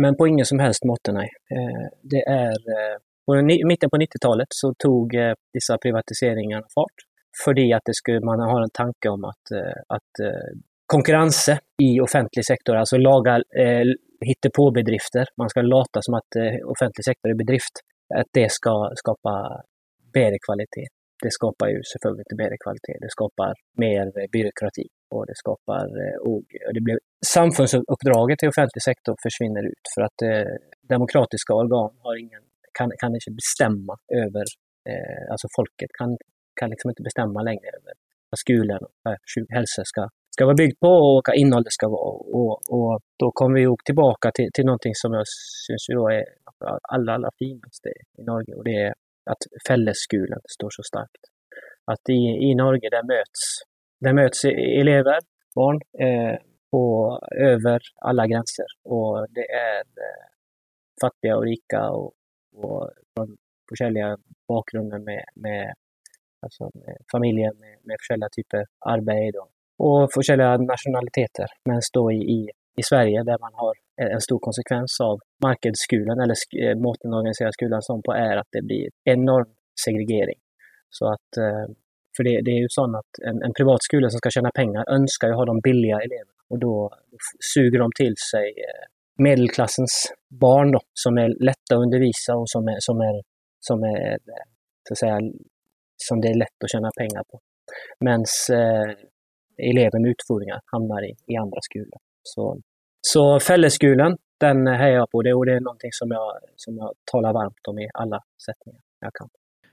men 0.02 0.16
på 0.16 0.26
ingen 0.26 0.46
som 0.46 0.58
helst 0.58 0.84
mått, 0.84 1.08
nej. 1.12 1.30
Det 2.02 2.22
är, 2.44 2.54
på 3.26 3.30
mitten 3.42 3.90
på 3.90 3.96
90-talet 3.96 4.48
så 4.50 4.74
tog 4.74 5.10
dessa 5.54 5.78
privatiseringarna 5.78 6.66
fart. 6.74 6.98
För 7.44 7.50
att 7.77 7.82
det 7.85 7.94
skulle, 7.94 8.21
man 8.21 8.41
har 8.41 8.62
en 8.62 8.75
tanke 8.82 9.09
om 9.09 9.25
att, 9.25 9.44
eh, 9.55 9.81
att 9.97 10.12
eh, 10.27 10.50
konkurrens 10.87 11.49
i 11.82 12.00
offentlig 12.00 12.44
sektor, 12.44 12.77
alltså 12.77 12.97
laga 12.97 13.35
eh, 13.37 13.85
hittepåbedrifter. 14.29 15.25
Man 15.37 15.49
ska 15.51 15.60
låta 15.63 16.03
som 16.03 16.15
att 16.15 16.37
eh, 16.37 16.70
offentlig 16.75 17.05
sektor 17.05 17.31
är 17.31 17.34
bedrift. 17.34 17.75
Att 18.15 18.31
det 18.32 18.53
ska 18.53 18.91
skapa 18.94 19.63
bättre 20.13 20.39
kvalitet. 20.46 20.87
Det 21.22 21.32
skapar 21.39 21.69
ju 21.69 21.81
såklart 21.82 22.19
inte 22.25 22.34
bättre 22.43 22.56
kvalitet. 22.65 22.96
Det 23.05 23.10
skapar 23.17 23.53
mer 23.84 24.05
byråkrati 24.37 24.87
och 25.15 25.27
det 25.27 25.37
skapar 25.43 25.84
eh, 26.03 26.17
och 26.27 26.43
det 26.75 26.81
blir, 26.87 26.99
samfundsuppdraget 27.27 28.39
till 28.39 28.53
offentlig 28.55 28.82
sektor 28.91 29.15
försvinner 29.27 29.65
ut 29.72 29.84
för 29.94 30.03
att 30.08 30.19
eh, 30.31 30.53
demokratiska 30.94 31.53
organ 31.63 31.93
har 32.05 32.15
ingen, 32.25 32.43
kan, 32.79 32.89
kan 33.01 33.15
inte 33.15 33.32
bestämma 33.43 33.94
över, 34.25 34.44
eh, 34.91 35.22
alltså 35.32 35.46
folket 35.58 35.91
kan, 35.99 36.10
kan 36.60 36.70
liksom 36.70 36.88
inte 36.90 37.02
bestämma 37.08 37.43
längre 37.48 37.69
över 37.79 37.93
vad 38.31 38.38
skolan 38.44 38.81
och 38.84 39.10
eh, 39.10 39.56
hälsa 39.56 39.82
ska 39.93 40.02
ska 40.34 40.44
vara 40.44 40.62
byggt 40.62 40.81
på 40.81 40.88
och 40.88 41.22
vad 41.29 41.36
innehållet 41.36 41.72
ska 41.72 41.88
vara. 41.88 42.10
Och, 42.40 42.56
och 42.76 43.00
då 43.19 43.32
kommer 43.32 43.60
vi 43.60 43.76
tillbaka 43.84 44.31
till, 44.36 44.48
till 44.55 44.64
någonting 44.64 44.94
som 44.94 45.12
jag 45.12 45.26
syns 45.67 45.88
ju 45.90 45.94
då 45.94 46.08
är 46.08 46.24
allra, 46.94 47.14
allra 47.14 47.31
finaste 47.38 47.88
i 48.19 48.22
Norge 48.22 48.55
och 48.55 48.64
det 48.64 48.76
är 48.86 48.93
att 49.31 49.43
fällesskolan 49.69 50.40
står 50.56 50.70
så 50.70 50.82
starkt. 50.82 51.22
Att 51.93 52.08
i, 52.08 52.22
i 52.48 52.55
Norge 52.55 52.90
där 52.90 53.02
möts, 53.02 53.40
där 54.00 54.12
möts 54.12 54.44
e-, 54.44 54.81
elever, 54.81 55.19
barn, 55.55 55.81
eh, 56.06 56.36
på, 56.70 57.19
över 57.36 57.81
alla 57.96 58.26
gränser. 58.26 58.67
Och 58.84 59.26
det 59.31 59.46
är 59.50 59.79
eh, 59.79 60.24
fattiga 61.00 61.36
och 61.36 61.44
rika 61.44 61.90
och, 61.90 62.12
och 62.56 62.90
från 63.14 63.36
olika 63.82 64.19
bakgrunder 64.48 64.98
med, 64.98 65.24
med, 65.34 65.74
alltså 66.43 66.65
med 66.75 66.97
familjer 67.13 67.53
med, 67.63 67.77
med 67.87 67.97
olika 68.11 68.29
typer 68.37 68.59
av 68.59 68.93
arbete 68.93 69.39
och 69.79 70.09
olika 70.17 70.56
nationaliteter. 70.75 71.49
Men 71.65 71.81
då 71.93 72.13
i, 72.13 72.20
i, 72.37 72.41
i 72.81 72.82
Sverige 72.82 73.23
där 73.31 73.39
man 73.47 73.55
har 73.55 73.75
en 74.15 74.20
stor 74.20 74.39
konsekvens 74.39 75.01
av 75.01 75.17
marknadsskolan 75.47 76.20
eller 76.20 76.35
sk 76.35 76.55
eh, 76.55 76.77
måten 76.87 77.11
att 77.11 77.19
organisera 77.20 77.53
skolan 77.53 77.82
som 77.82 78.03
på 78.03 78.13
är 78.13 78.37
att 78.37 78.51
det 78.53 78.63
blir 78.63 78.89
enorm 79.05 79.51
segregering. 79.85 80.41
Så 80.99 81.05
att, 81.15 81.31
eh, 81.44 81.67
för 82.17 82.23
det, 82.25 82.35
det 82.44 82.51
är 82.51 82.61
ju 82.65 82.69
så 82.69 82.85
att 83.01 83.13
en, 83.29 83.43
en 83.47 83.55
privat 83.59 83.82
skola 83.82 84.11
som 84.11 84.19
ska 84.19 84.31
tjäna 84.31 84.51
pengar 84.51 84.85
önskar 84.99 85.29
ju 85.29 85.35
ha 85.35 85.44
de 85.44 85.61
billiga 85.61 85.97
eleverna 86.06 86.41
och 86.51 86.59
då 86.59 86.91
suger 87.55 87.79
de 87.79 87.91
till 88.01 88.15
sig 88.32 88.47
eh, 88.67 88.85
medelklassens 89.27 89.94
barn 90.29 90.73
då, 90.73 90.81
som 90.93 91.19
är 91.19 91.29
lätta 91.49 91.73
att 91.75 91.82
undervisa 91.85 92.32
och 92.41 92.51
som 92.55 92.69
är, 92.69 92.77
som 92.89 93.01
är, 93.01 93.23
som 93.69 93.82
är 93.82 94.19
så 94.89 94.93
att 94.94 94.99
säga, 94.99 95.19
som 96.08 96.20
det 96.20 96.28
är 96.28 96.34
lätt 96.34 96.64
att 96.64 96.70
tjäna 96.70 96.90
pengar 97.00 97.22
på. 97.30 97.40
Medan 98.04 98.24
elever 99.70 99.98
med 100.02 100.10
utfordringar 100.10 100.60
hamnar 100.64 101.02
i, 101.10 101.12
i 101.32 101.36
andra 101.36 101.60
skolor. 101.60 101.98
Så, 102.22 102.60
så 103.00 103.40
fällesskolan, 103.40 104.16
den 104.40 104.66
hejar 104.66 104.96
jag 104.96 105.10
på 105.10 105.22
det 105.22 105.34
och 105.34 105.46
det 105.46 105.52
är 105.52 105.60
någonting 105.60 105.92
som 105.92 106.10
jag, 106.10 106.32
som 106.56 106.76
jag 106.76 106.90
talar 107.12 107.32
varmt 107.32 107.66
om 107.69 107.78
i 107.78 107.88
alla 107.94 108.20
sättningar 108.46 108.80
jag 109.00 109.14
kan. 109.14 109.28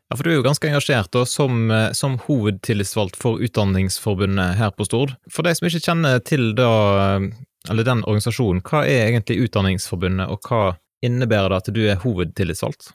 Ja, 0.10 0.15
for 0.15 0.24
Du 0.24 0.31
er 0.31 0.38
jo 0.38 0.43
ganske 0.43 0.67
engasjert 0.67 1.12
da, 1.12 1.25
som, 1.25 1.72
eh, 1.72 1.91
som 1.91 2.19
hovedtillitsvalgt 2.19 3.17
for 3.19 3.41
Utdanningsforbundet 3.43 4.55
her 4.55 4.72
på 4.72 4.86
Stord. 4.86 5.12
For 5.31 5.43
de 5.43 5.55
som 5.55 5.67
ikke 5.67 5.84
kjenner 5.84 6.22
til 6.24 6.53
da, 6.55 6.69
eh, 7.17 7.25
eller 7.69 7.84
den 7.84 8.05
organisasjonen, 8.05 8.62
hva 8.63 8.86
er 8.88 9.10
egentlig 9.10 9.41
Utdanningsforbundet, 9.43 10.29
og 10.31 10.48
hva 10.48 10.77
innebærer 11.03 11.50
det 11.50 11.57
at 11.57 11.74
du 11.75 11.81
er 11.91 12.00
hovedtillitsvalgt? 12.05 12.93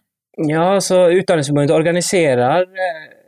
Ja, 0.48 0.80
så 0.80 1.10
Utdanningsforbundet 1.12 1.76
organiserar 1.76 2.62
eh, 2.62 3.21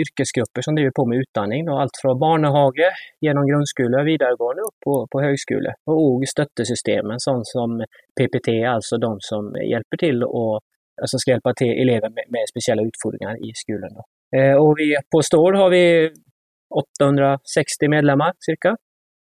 yrkesgrupper 0.00 0.62
som 0.62 0.74
driver 0.74 0.90
på 0.90 1.06
med 1.06 1.18
utdanning. 1.18 1.66
Då, 1.66 1.72
allt 1.78 1.96
från 2.02 2.18
barnehage 2.18 2.90
genom 3.20 3.46
grundskola, 3.46 4.02
vidaregående 4.02 4.62
upp 4.62 4.78
på, 4.84 5.06
på 5.12 5.20
högskola. 5.20 5.72
Och 5.86 6.28
stöttesystemen 6.28 7.20
sånt 7.20 7.46
som 7.46 7.84
PPT, 8.16 8.48
alltså 8.74 8.98
de 8.98 9.16
som 9.20 9.42
hjälper 9.72 9.96
till 9.96 10.24
och 10.24 10.60
alltså 11.02 11.18
ska 11.18 11.30
hjälpa 11.30 11.54
till 11.54 11.72
elever 11.82 12.08
med, 12.16 12.24
med 12.28 12.44
speciella 12.52 12.82
utfordringar 12.82 13.34
i 13.48 13.52
skolan. 13.54 13.90
Då. 13.96 14.02
Eh, 14.38 14.54
och 14.62 14.74
vi, 14.78 14.96
på 15.12 15.22
Stord 15.22 15.54
har 15.56 15.70
vi 15.70 16.10
860 16.74 17.88
medlemmar 17.88 18.32
cirka, 18.38 18.76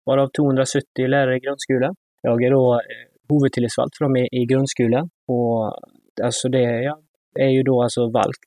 varav 0.07 0.29
270 0.37 0.85
lärare 1.07 1.37
i 1.37 1.41
grundskolan. 1.41 1.95
Jag 2.23 2.43
är 2.43 2.51
då 2.51 2.75
eh, 2.75 3.13
för 3.99 4.05
dem 4.05 4.17
i, 4.17 4.29
i 4.33 4.45
grundskolan 4.45 5.11
och 5.29 5.77
alltså 6.23 6.49
det 6.49 6.83
jag 6.83 6.99
är 7.35 7.49
ju 7.49 7.63
då 7.63 7.83
alltså 7.83 8.11
valt 8.11 8.43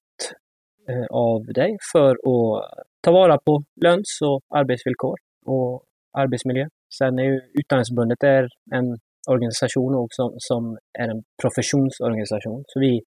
Eh, 0.89 1.06
av 1.10 1.44
dig 1.46 1.77
för 1.92 2.12
att 2.12 2.86
ta 3.01 3.12
vara 3.12 3.38
på 3.38 3.63
löns 3.86 4.20
och 4.22 4.42
arbetsvillkor 4.60 5.18
och 5.46 5.84
arbetsmiljö. 6.18 6.65
Sen 6.98 7.20
är 7.20 7.24
ju 7.24 7.36
Utbildningsförbundet 7.60 8.24
är 8.24 8.44
en 8.77 8.88
organisation 9.30 9.96
också 9.96 10.24
som, 10.38 10.77
är 11.00 11.08
en 11.13 11.24
professionsorganisation. 11.42 12.63
Så 12.68 12.80
vi, 12.80 13.01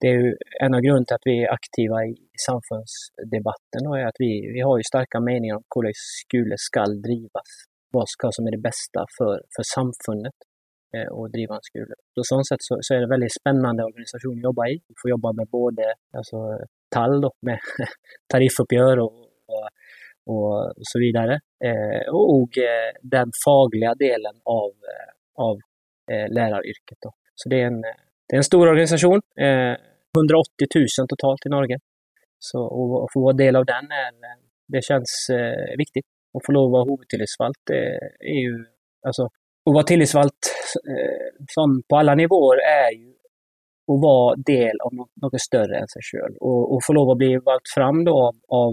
det 0.00 0.08
är 0.08 0.18
ju 0.22 0.36
en 0.64 0.74
av 0.74 0.80
grunderna 0.80 1.04
till 1.06 1.18
att 1.18 1.28
vi 1.30 1.36
är 1.44 1.52
aktiva 1.58 1.98
i 2.04 2.14
samfundsdebatten 2.48 3.82
och 3.88 3.98
är 4.00 4.06
att 4.06 4.20
vi, 4.26 4.32
vi 4.54 4.60
har 4.60 4.76
ju 4.78 4.84
starka 4.92 5.20
meningar 5.20 5.56
om 5.56 5.64
hur 5.74 5.92
skolan 6.22 6.58
ska 6.68 6.80
drivas. 7.08 7.50
Vad 7.96 8.08
ska 8.08 8.26
som 8.32 8.46
är 8.46 8.52
det 8.56 8.64
bästa 8.70 9.00
för, 9.18 9.34
för 9.54 9.64
samfundet 9.76 10.38
eh, 10.96 11.10
och 11.16 11.26
driva 11.36 11.54
en 11.54 11.66
skola. 11.70 11.94
På 12.14 12.22
så 12.32 12.36
sätt 12.48 12.62
så, 12.68 12.74
så, 12.80 12.94
är 12.94 12.98
det 12.98 13.08
en 13.08 13.16
väldigt 13.16 13.38
spännande 13.40 13.80
organisation 13.90 14.38
att 14.38 14.48
jobba 14.48 14.64
i. 14.72 14.74
Vi 14.88 14.94
får 15.00 15.08
jobba 15.14 15.30
med 15.38 15.46
både 15.58 15.84
alltså, 16.18 16.36
tall 16.94 17.20
då, 17.20 17.32
med 17.40 17.58
tariffuppgör 18.32 18.98
och, 18.98 19.12
och, 19.46 19.68
och 20.26 20.74
så 20.80 20.98
vidare. 20.98 21.40
Eh, 21.64 22.08
och 22.12 22.58
eh, 22.58 22.92
den 23.02 23.30
fagliga 23.44 23.94
delen 23.94 24.34
av 24.44 24.70
eh, 24.70 25.16
av 25.36 25.56
eh, 26.12 26.28
läraryrket. 26.34 26.98
Då. 27.02 27.12
Så 27.34 27.48
det 27.48 27.60
är, 27.60 27.66
en, 27.66 27.80
det 28.28 28.32
är 28.32 28.36
en 28.36 28.44
stor 28.44 28.68
organisation, 28.68 29.20
eh, 29.40 29.74
180 30.18 30.66
000 30.74 31.08
totalt 31.08 31.46
i 31.46 31.48
Norge. 31.48 31.78
Så 32.38 32.58
att 33.04 33.12
få 33.12 33.20
vara 33.20 33.32
del 33.32 33.56
av 33.56 33.64
den, 33.64 33.84
är, 33.84 34.12
det 34.68 34.84
känns 34.84 35.28
eh, 35.30 35.76
viktigt. 35.78 36.06
Att 36.38 36.46
få 36.46 36.52
lov 36.52 36.66
att 36.66 36.72
vara 36.72 36.84
huvudtillitsvalt 36.84 37.70
är 38.20 38.40
ju, 38.40 38.66
alltså, 39.06 39.24
att 39.66 39.74
vara 39.74 39.84
tillitsvalt 39.84 40.42
eh, 40.90 41.78
på 41.88 41.96
alla 41.96 42.14
nivåer 42.14 42.58
är 42.58 42.92
ju 42.92 43.15
och 43.88 44.00
vara 44.00 44.36
del 44.36 44.76
av 44.80 44.94
något, 44.94 45.12
något 45.22 45.40
större 45.40 45.78
än 45.78 45.88
sig 45.88 46.02
själv. 46.10 46.36
Och, 46.40 46.74
och 46.74 46.80
få 46.86 46.92
lov 46.92 47.10
att 47.10 47.18
bli 47.18 47.36
valt 47.36 47.68
fram 47.74 48.04
då 48.04 48.14
av, 48.28 48.34
av 48.48 48.72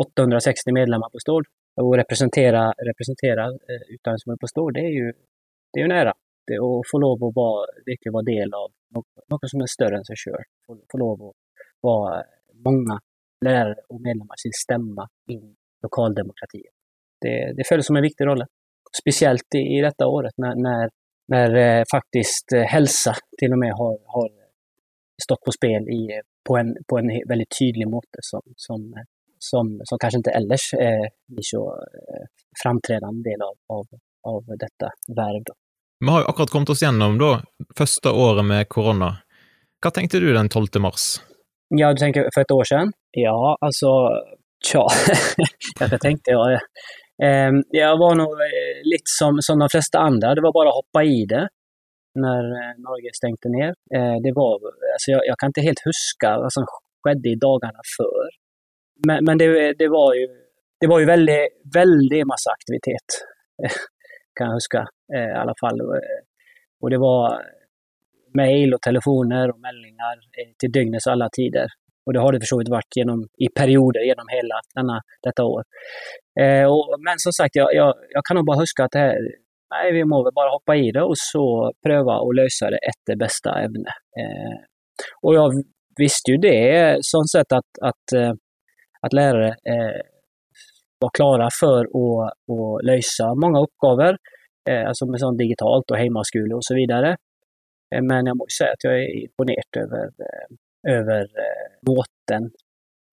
860 0.00 0.72
medlemmar 0.72 1.08
på 1.10 1.18
Stord 1.18 1.46
och 1.80 1.96
representera, 1.96 2.72
representera 2.90 3.44
eh, 3.44 4.32
är 4.32 4.36
på 4.36 4.46
Stord, 4.46 4.74
det 4.74 4.80
är 4.80 4.94
ju 5.00 5.12
det 5.72 5.80
är 5.80 5.82
ju 5.82 5.88
nära. 5.88 6.12
Det, 6.46 6.54
att 6.54 6.90
få 6.90 6.98
lov 6.98 7.24
att 7.24 7.34
vara, 7.34 7.66
verkligen 7.86 8.12
vara 8.12 8.22
del 8.22 8.54
av 8.54 8.70
något, 8.94 9.06
något 9.28 9.50
som 9.50 9.60
är 9.60 9.66
större 9.66 9.96
än 9.96 10.04
sig 10.04 10.16
själv. 10.16 10.44
Få, 10.66 10.78
få 10.92 10.98
lov 10.98 11.22
att 11.28 11.34
vara 11.80 12.22
många 12.68 13.00
lärare 13.44 13.80
och 13.88 14.00
medlemmar 14.00 14.34
sin 14.36 14.52
stämma 14.64 15.08
in 15.28 15.56
lokaldemokratin. 15.82 16.70
Det, 17.20 17.52
det 17.56 17.64
följs 17.68 17.86
som 17.86 17.96
en 17.96 18.02
viktig 18.02 18.24
roll. 18.26 18.44
Speciellt 19.02 19.54
i, 19.54 19.58
i 19.58 19.80
detta 19.80 20.06
året 20.06 20.34
när, 20.36 20.54
när, 20.54 20.90
när 21.28 21.50
eh, 21.56 21.84
faktiskt 21.90 22.52
eh, 22.54 22.62
hälsa 22.62 23.14
till 23.38 23.52
och 23.52 23.58
med 23.58 23.72
har, 23.72 23.98
har 24.06 24.30
stått 25.22 25.40
på 25.44 25.52
spel 25.52 25.82
i, 25.82 26.20
på, 26.48 26.56
en, 26.56 26.76
på 26.88 26.98
en 26.98 27.08
väldigt 27.28 27.58
tydlig 27.58 27.88
måte 27.88 28.18
som, 28.20 28.42
som, 28.56 28.94
som, 29.38 29.80
som 29.84 29.98
kanske 29.98 30.18
inte 30.18 30.30
ellers 30.30 30.74
eh, 30.74 31.06
blir 31.28 31.42
så 31.42 31.62
eh, 31.68 32.24
framträdande 32.62 33.30
del 33.30 33.42
av, 33.42 33.56
av, 33.76 33.86
av 34.22 34.42
detta 34.46 34.90
värv. 35.08 35.42
Då. 35.44 35.54
Vi 36.00 36.10
har 36.10 36.20
jo 36.20 36.26
akkurat 36.26 36.50
kommet 36.50 36.70
oss 36.70 36.82
gjennom 36.82 37.18
da, 37.18 37.42
første 37.78 38.10
året 38.10 38.44
med 38.44 38.68
korona. 38.68 39.16
Hva 39.82 39.90
tenkte 39.90 40.20
du 40.20 40.32
den 40.32 40.48
12. 40.48 40.66
mars? 40.80 41.20
Ja, 41.68 41.92
du 41.92 41.98
tänker 41.98 42.30
för 42.34 42.40
ett 42.40 42.50
år 42.50 42.64
sedan? 42.64 42.92
Ja, 43.10 43.58
alltså, 43.60 43.86
tja, 44.64 44.86
jag 45.80 46.00
tänkte 46.00 46.30
jag. 46.30 46.60
Ehm, 47.22 47.62
jag 47.70 47.98
var 47.98 48.14
nog 48.14 48.32
eh, 48.32 48.78
lite 48.84 49.10
som, 49.18 49.38
som 49.40 49.58
de 49.58 49.68
flesta 49.68 49.98
andra, 49.98 50.34
det 50.34 50.40
var 50.40 50.52
bara 50.52 50.68
att 50.68 50.74
hoppa 50.74 51.04
i 51.04 51.26
det 51.28 51.48
när 52.16 52.44
eh, 52.60 52.72
Norge 52.86 53.10
stängde 53.14 53.48
ner. 53.58 53.72
Eh, 53.96 54.16
det 54.24 54.32
var, 54.40 54.54
alltså 54.94 55.08
jag, 55.14 55.22
jag 55.26 55.38
kan 55.38 55.48
inte 55.48 55.60
helt 55.60 55.82
huska 55.84 56.38
vad 56.38 56.52
som 56.52 56.64
skedde 57.02 57.28
i 57.28 57.34
dagarna 57.34 57.80
för. 57.96 58.24
Men, 59.06 59.24
men 59.24 59.38
det, 59.38 59.72
det, 59.72 59.88
var 59.88 60.14
ju, 60.14 60.26
det 60.80 60.86
var 60.86 60.98
ju 61.00 61.06
väldigt, 61.06 61.48
väldigt 61.74 62.26
massa 62.26 62.50
aktivitet 62.56 63.08
kan 64.36 64.46
jag 64.46 64.54
huska 64.54 64.82
eh, 65.14 65.30
i 65.36 65.38
alla 65.42 65.54
fall. 65.60 65.80
Och 66.80 66.90
det 66.90 66.98
var 66.98 67.42
mejl 68.34 68.74
och 68.74 68.82
telefoner 68.82 69.50
och 69.50 69.60
mejlingar 69.60 70.16
till 70.60 70.72
dygnets 70.72 71.06
alla 71.06 71.28
tider. 71.32 71.68
Och 72.06 72.12
det 72.12 72.20
har 72.20 72.32
det 72.32 72.40
förstås 72.40 72.68
varit 72.70 72.96
genom, 72.96 73.28
i 73.44 73.48
perioder 73.48 74.00
genom 74.00 74.26
hela 74.28 74.56
denna, 74.74 75.00
detta 75.22 75.44
år. 75.44 75.62
Eh, 76.40 76.66
och, 76.72 76.84
men 77.06 77.18
som 77.18 77.32
sagt, 77.32 77.56
jag, 77.56 77.74
jag, 77.74 77.94
jag, 78.10 78.24
kan 78.24 78.34
nog 78.36 78.46
bara 78.46 78.60
huska 78.60 78.84
att 78.84 78.92
det 78.92 78.98
här, 78.98 79.18
nej, 79.70 79.92
vi 79.92 80.04
må 80.04 80.24
väl 80.24 80.34
bara 80.34 80.50
hoppa 80.50 80.76
i 80.76 80.90
det 80.90 81.02
och 81.02 81.18
så 81.32 81.72
pröva 81.86 82.18
och 82.18 82.34
lösa 82.34 82.70
det 82.70 82.78
efter 82.90 83.16
bästa 83.16 83.50
ämne. 83.64 83.90
Eh, 84.20 84.56
och 85.22 85.34
jag 85.34 85.52
visste 85.98 86.30
ju 86.30 86.36
det, 86.36 86.98
sånt 87.00 87.30
sätt 87.30 87.52
att, 87.52 87.70
att, 87.82 88.06
eh, 88.16 88.32
att 89.00 89.12
lärare 89.12 89.48
eh, 89.48 90.00
var 90.98 91.10
klara 91.18 91.48
för 91.60 91.80
att, 91.84 92.32
att 92.52 92.84
lösa 92.84 93.34
många 93.34 93.60
uppgifter, 93.60 94.16
eh, 94.70 94.88
alltså 94.88 95.06
med 95.06 95.20
sånt 95.20 95.38
digitalt 95.38 95.90
och 95.90 95.96
hemmaskola 95.96 96.56
och 96.56 96.64
så 96.64 96.74
vidare. 96.74 97.16
Eh, 97.94 98.02
men 98.02 98.26
jag 98.26 98.36
måste 98.36 98.56
säga 98.58 98.72
att 98.72 98.84
jag 98.84 98.94
är 99.02 99.08
imponerad 99.24 99.72
över, 99.84 100.06
eh, 100.28 100.48
över 100.98 101.22
eh, 101.22 101.66
måten 101.90 102.42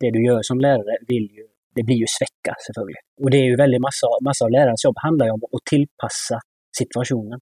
det 0.00 0.10
du 0.10 0.20
gör 0.26 0.40
som 0.42 0.60
lärare, 0.60 0.96
vill 1.08 1.28
ju, 1.38 1.44
det 1.74 1.82
blir 1.82 1.96
ju 1.96 2.06
svecka 2.18 2.52
selvfølgelig. 2.66 3.00
Och 3.22 3.30
det 3.30 3.38
är 3.38 3.48
ju 3.52 3.56
väldigt 3.56 3.80
massa, 3.80 4.06
massa 4.28 4.44
av 4.44 4.50
lärarens 4.50 4.84
jobb 4.84 4.98
handlar 5.06 5.26
ju 5.26 5.32
om 5.32 5.42
att 5.44 5.64
tillpassa 5.70 6.38
situationen 6.78 7.38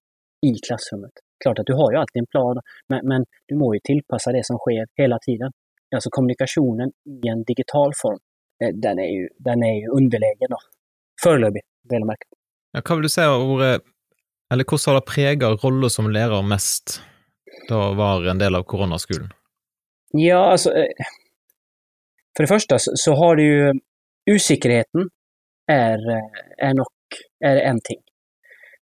i 0.49 0.51
klassrummet. 0.67 1.15
Klart 1.43 1.59
att 1.59 1.65
du 1.65 1.73
har 1.73 1.91
ju 1.91 1.97
alltid 1.97 2.19
en 2.19 2.25
plan, 2.25 2.61
men, 2.89 3.07
men 3.07 3.25
du 3.47 3.55
må 3.55 3.73
ju 3.73 3.79
tillpassa 3.83 4.31
det 4.31 4.45
som 4.45 4.57
sker 4.57 4.85
hela 5.01 5.19
tiden. 5.19 5.51
Alltså 5.95 6.09
kommunikationen 6.09 6.91
i 7.23 7.27
en 7.27 7.43
digital 7.43 7.91
form, 8.01 8.19
eh, 8.63 8.73
den 8.73 8.99
är 8.99 9.11
ju, 9.17 9.29
den 9.39 9.63
är 9.63 9.75
ju 9.81 9.87
underlägen 9.87 10.49
då. 10.49 10.59
Foreløpig, 11.23 11.61
vel 11.89 12.03
å 12.03 12.09
merke. 12.11 12.27
Ja, 12.75 12.81
hva 12.85 12.95
vil 12.95 13.07
du 13.07 13.09
si 13.09 13.21
har 13.21 13.79
eller 14.53 14.63
hvordan 14.63 14.93
har 14.93 14.99
det 14.99 15.11
preget 15.11 15.63
rollen 15.63 15.89
som 15.89 16.11
lærer 16.11 16.41
mest, 16.41 17.01
da 17.69 17.93
var 17.93 18.27
en 18.31 18.39
del 18.39 18.55
av 18.55 18.63
koronaskolen? 18.63 19.29
Ja, 20.11 20.51
alltså 20.51 20.71
eh, 20.71 20.87
för 22.37 22.43
det 22.43 22.47
första 22.47 22.77
så 22.79 23.13
har 23.13 23.35
du 23.35 23.43
ju 23.43 23.73
osäkerheten 24.31 25.09
är, 25.67 25.99
är, 26.57 26.73
nog, 26.73 26.87
är 27.45 27.57
en 27.57 27.79
ting. 27.83 28.01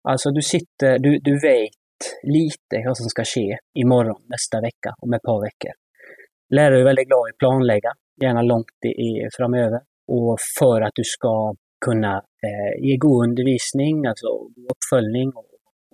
Alltså 0.08 0.30
du 0.30 0.42
sitter, 0.42 0.98
du, 0.98 1.18
du 1.18 1.40
vet 1.40 1.70
lite 2.22 2.76
vad 2.86 2.96
som 2.96 3.08
ska 3.08 3.24
ske 3.24 3.58
imorgon, 3.82 4.22
nästa 4.34 4.60
vecka, 4.60 4.90
om 4.98 5.12
ett 5.12 5.22
par 5.22 5.40
veckor. 5.48 5.72
Lärare 6.54 6.80
är 6.80 6.84
väldigt 6.84 7.08
glada 7.08 7.28
i 7.28 7.32
att 7.32 7.38
planlägga, 7.38 7.92
gärna 8.22 8.42
långt 8.42 8.80
i, 9.08 9.10
framöver. 9.36 9.80
Och 10.08 10.36
för 10.58 10.80
att 10.80 10.94
du 10.94 11.04
ska 11.04 11.54
kunna 11.86 12.14
eh, 12.46 12.86
ge 12.86 12.96
god 12.96 13.24
undervisning, 13.26 14.06
alltså 14.06 14.26
uppföljning 14.72 15.28
och, 15.34 15.50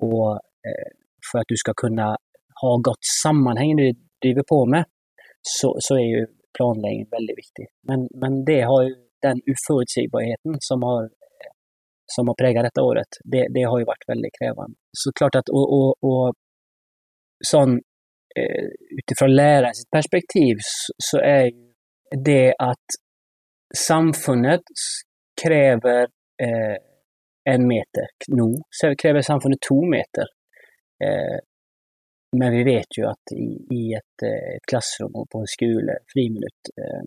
och 0.07 0.33
eh, 0.69 0.91
för 1.33 1.39
att 1.39 1.49
du 1.49 1.57
ska 1.57 1.73
kunna 1.75 2.17
ha 2.63 2.77
gott 2.77 3.05
sammanhang 3.23 3.77
du 3.77 3.93
driver 4.23 4.43
på 4.43 4.67
med, 4.67 4.85
så, 5.43 5.77
så 5.79 5.95
är 5.95 6.09
ju 6.17 6.27
planläggning 6.57 7.07
väldigt 7.11 7.39
viktig. 7.39 7.67
Men, 7.89 8.09
men 8.23 8.45
det 8.45 8.61
har 8.61 8.83
ju 8.83 8.95
den 9.23 9.39
oförutsägbarheten 9.53 10.55
som 10.59 10.83
har, 10.83 11.03
som 12.15 12.29
har 12.29 12.35
präglat 12.35 12.65
detta 12.65 12.83
året, 12.83 13.11
det, 13.25 13.47
det 13.55 13.63
har 13.63 13.79
ju 13.79 13.85
varit 13.85 14.09
väldigt 14.09 14.39
krävande. 14.39 14.77
Såklart 15.05 15.35
att, 15.35 15.49
och, 15.49 15.69
och, 15.77 15.95
och 16.09 16.35
sån, 17.45 17.71
eh, 18.41 18.67
utifrån 18.99 19.35
lärarens 19.35 19.85
perspektiv 19.91 20.57
så, 20.61 20.93
så 20.99 21.19
är 21.19 21.51
det 22.25 22.55
att 22.59 22.89
samfundet 23.77 24.61
kräver 25.43 26.03
eh, 26.43 26.77
en 27.51 27.67
meter, 27.67 28.07
no, 28.29 28.63
kräver 29.03 29.21
samfundet 29.21 29.61
två 29.69 29.85
meter. 29.85 30.27
Eh, 31.05 31.39
men 32.37 32.53
vi 32.53 32.65
vet 32.65 32.99
ju 32.99 33.05
att 33.05 33.27
i, 33.33 33.75
i 33.75 33.95
ett, 33.95 34.19
eh, 34.23 34.57
ett, 34.57 34.67
klassrum 34.71 35.13
och 35.15 35.31
på 35.31 35.39
en 35.39 35.47
skola, 35.47 35.93
friminut, 36.13 36.63
eh, 36.81 37.05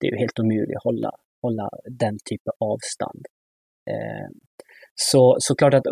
det 0.00 0.06
är 0.06 0.12
ju 0.12 0.18
helt 0.18 0.38
omöjligt 0.38 0.76
att 0.76 0.84
hålla, 0.84 1.10
hålla 1.42 1.68
den 2.02 2.16
typen 2.30 2.52
av 2.60 2.68
avstånd. 2.72 3.22
Eh, 3.88 4.28
så, 4.94 5.36
så 5.38 5.54
klart 5.54 5.74
att, 5.74 5.86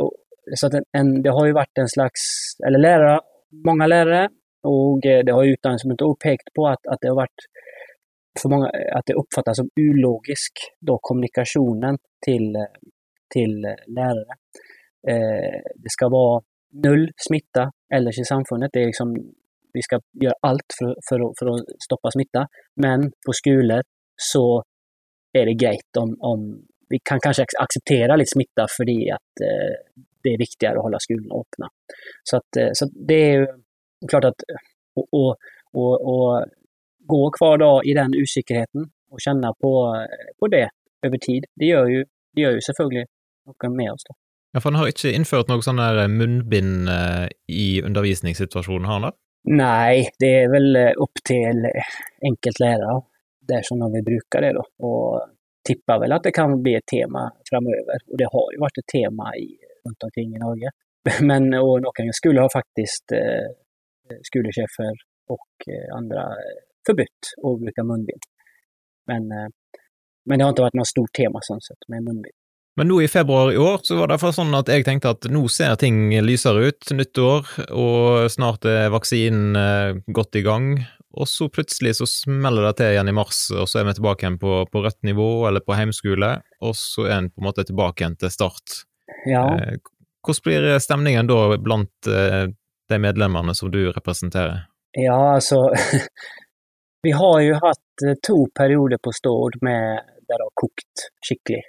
så 0.55 0.67
att 0.67 0.75
en, 0.99 1.23
det 1.23 1.31
har 1.31 1.47
ju 1.47 1.53
varit 1.53 1.79
en 1.79 1.89
slags, 1.89 2.21
eller 2.67 2.79
lärare, 2.79 3.21
många 3.67 3.87
lärare, 3.87 4.29
och 4.63 5.07
eh, 5.07 5.25
det 5.25 5.33
har 5.33 5.45
ju 5.45 5.53
utandningsförbundet 5.53 6.19
pekat 6.25 6.55
på 6.57 6.67
att, 6.69 6.87
att 6.87 6.99
det 7.01 7.09
har 7.09 7.17
varit 7.17 7.41
för 8.43 8.49
många, 8.49 8.67
att 8.67 9.07
det 9.07 9.15
uppfattas 9.15 9.57
som 9.57 9.69
ulogisk, 9.81 10.53
då 10.81 10.99
kommunikationen 11.03 11.99
till, 12.25 12.57
till 13.35 13.61
lärare. 13.97 14.35
Eh, 15.09 15.61
det 15.77 15.91
ska 15.91 16.09
vara 16.09 16.43
noll 16.85 17.09
smitta 17.17 17.73
eller 17.95 18.21
i 18.21 18.25
samfundet. 18.25 18.71
Det 18.73 18.81
är 18.83 18.87
liksom, 18.87 19.15
vi 19.73 19.83
ska 19.83 20.01
göra 20.23 20.35
allt 20.41 20.71
för, 20.79 20.87
för, 21.09 21.19
för 21.39 21.47
att 21.47 21.83
stoppa 21.87 22.11
smitta. 22.11 22.47
Men 22.77 23.01
på 23.27 23.33
skolor 23.33 23.83
så 24.17 24.63
är 25.33 25.47
det 25.47 25.55
grejt 25.55 25.97
om, 25.99 26.17
om 26.21 26.41
vi 26.89 26.99
kan 27.03 27.21
kanske 27.21 27.45
acceptera 27.59 28.17
lite 28.17 28.31
smitta 28.31 28.67
för 28.77 28.85
det 28.85 29.11
att 29.11 29.41
eh, 29.43 29.75
det 30.23 30.29
är 30.35 30.39
viktigare 30.39 30.77
att 30.77 30.83
hålla 30.83 30.99
skolorna 30.99 31.35
öppna. 31.35 31.69
Så, 32.23 32.37
att, 32.37 32.57
eh, 32.59 32.71
så 32.73 32.89
det 33.09 33.31
är 33.31 33.49
klart 34.09 34.25
att 34.25 34.41
och, 34.97 35.09
och, 35.13 35.37
och, 35.73 35.95
och 36.11 36.45
gå 36.99 37.31
kvar 37.31 37.59
då 37.59 37.83
i 37.85 37.95
den 37.95 38.15
osäkerheten 38.23 38.91
och 39.11 39.21
känna 39.21 39.53
på, 39.53 40.05
på 40.39 40.49
det 40.49 40.69
över 41.07 41.19
tid, 41.19 41.45
det 41.55 41.65
gör 41.65 41.87
ju, 41.87 42.05
det 42.35 42.41
gör 42.41 42.51
ju 42.51 42.61
selvfølgelig 42.61 43.07
noe 43.47 43.71
med 43.71 43.93
oss. 43.93 44.05
da. 44.09 44.15
Ja, 44.53 44.61
For 44.61 44.73
en 44.73 44.81
har 44.81 44.89
ikke 44.89 45.13
innført 45.13 45.51
noe 45.53 45.63
sånn 45.65 45.81
der 45.81 46.07
munnbind 46.09 46.89
eh, 46.89 47.27
i 47.49 47.83
undervisningssituasjonen, 47.83 48.87
har 48.89 49.01
han 49.01 49.09
det? 49.09 49.15
Nej, 49.47 50.11
det 50.19 50.31
är 50.43 50.49
väl 50.51 50.77
eh, 50.77 50.93
upp 51.05 51.21
till 51.29 51.67
enkeltlärare 52.31 53.03
där 53.49 53.63
som 53.63 53.79
de 53.79 53.93
vill 53.93 54.05
bruka 54.05 54.41
det 54.41 54.53
då. 54.53 54.65
Och 54.87 55.29
tippar 55.69 56.01
väl 56.01 56.13
att 56.13 56.23
det 56.23 56.35
kan 56.41 56.63
bli 56.63 56.75
ett 56.75 56.91
tema 56.97 57.23
framöver. 57.51 57.99
Och 58.11 58.19
det 58.21 58.29
har 58.35 58.47
ju 58.53 58.59
varit 58.65 58.79
ett 58.79 58.91
tema 58.99 59.27
i, 59.37 59.49
runt 59.85 60.03
omkring 60.07 60.29
i 60.37 60.39
Norge. 60.47 60.69
Men 61.31 61.55
och 61.55 61.83
någon 61.83 62.13
skulle 62.13 62.41
ha 62.41 62.49
faktiskt 62.61 63.07
eh, 63.13 63.47
skolchefer 64.29 64.95
och 65.35 65.53
eh, 65.75 65.97
andra 65.99 66.23
eh, 66.23 66.57
förbytt 66.87 67.21
att 67.47 67.61
bruka 67.61 67.83
munbind. 67.85 68.25
Men, 69.07 69.23
eh, 69.37 69.49
men 70.29 70.39
det 70.39 70.45
har 70.45 70.49
inte 70.49 70.63
varit 70.63 70.75
något 70.75 70.95
stort 70.97 71.13
tema 71.13 71.39
sånt 71.43 71.65
sett 71.65 71.89
med 71.89 72.03
munbind. 72.03 72.39
Men 72.77 72.89
nu 72.89 73.05
i 73.05 73.09
februari 73.09 73.55
i 73.55 73.59
år 73.59 73.79
så 73.83 73.97
var 73.97 74.11
det 74.11 74.19
sånn 74.21 74.53
at 74.59 74.69
jeg 74.69 74.85
tenkte 74.85 75.15
at 75.15 75.25
nå 75.33 75.47
ser 75.49 75.79
ting 75.81 76.11
lysere 76.21 76.69
ut, 76.69 76.91
nytt 76.93 77.17
år, 77.17 77.49
og 77.73 78.27
snart 78.29 78.69
er 78.69 78.91
vaksinen 78.93 79.57
eh, 79.57 80.01
godt 80.13 80.37
i 80.37 80.43
gang. 80.45 80.67
Og 81.17 81.29
så 81.29 81.49
plutselig 81.49 81.95
så 81.99 82.07
smeller 82.09 82.69
det 82.69 82.77
til 82.81 82.93
igjen 82.93 83.09
i 83.09 83.17
mars, 83.17 83.47
og 83.55 83.69
så 83.71 83.81
er 83.81 83.89
vi 83.89 83.97
tilbake 83.97 84.25
igjen 84.25 84.39
på, 84.43 84.59
på 84.73 84.83
rødt 84.85 85.01
nivå 85.07 85.31
eller 85.49 85.65
på 85.65 85.77
heimskole, 85.79 86.33
og 86.61 86.77
så 86.77 87.07
er 87.09 87.17
en 87.17 87.31
på 87.33 87.41
en 87.41 87.49
måte 87.49 87.65
tilbake 87.69 88.03
igjen 88.03 88.19
til 88.21 88.33
start. 88.35 88.81
Ja. 89.31 89.47
Eh, 89.57 89.79
hvordan 90.27 90.45
blir 90.45 90.69
stemningen 90.83 91.31
da 91.31 91.41
blant 91.63 92.11
eh, 92.11 92.43
de 92.89 92.99
medlemmene 93.01 93.55
som 93.55 93.71
du 93.73 93.87
representerer? 93.93 94.67
Ja, 94.97 95.35
altså 95.35 95.71
Vi 97.07 97.13
har 97.13 97.41
ju 97.41 97.55
haft 97.55 98.21
to 98.27 98.47
perioder 98.59 98.99
på 98.99 99.13
Stord 99.13 99.63
med 99.63 100.03
där 100.29 100.39
det 100.39 100.45
har 100.45 100.51
kokt 100.55 100.97
skikkelig. 101.29 101.63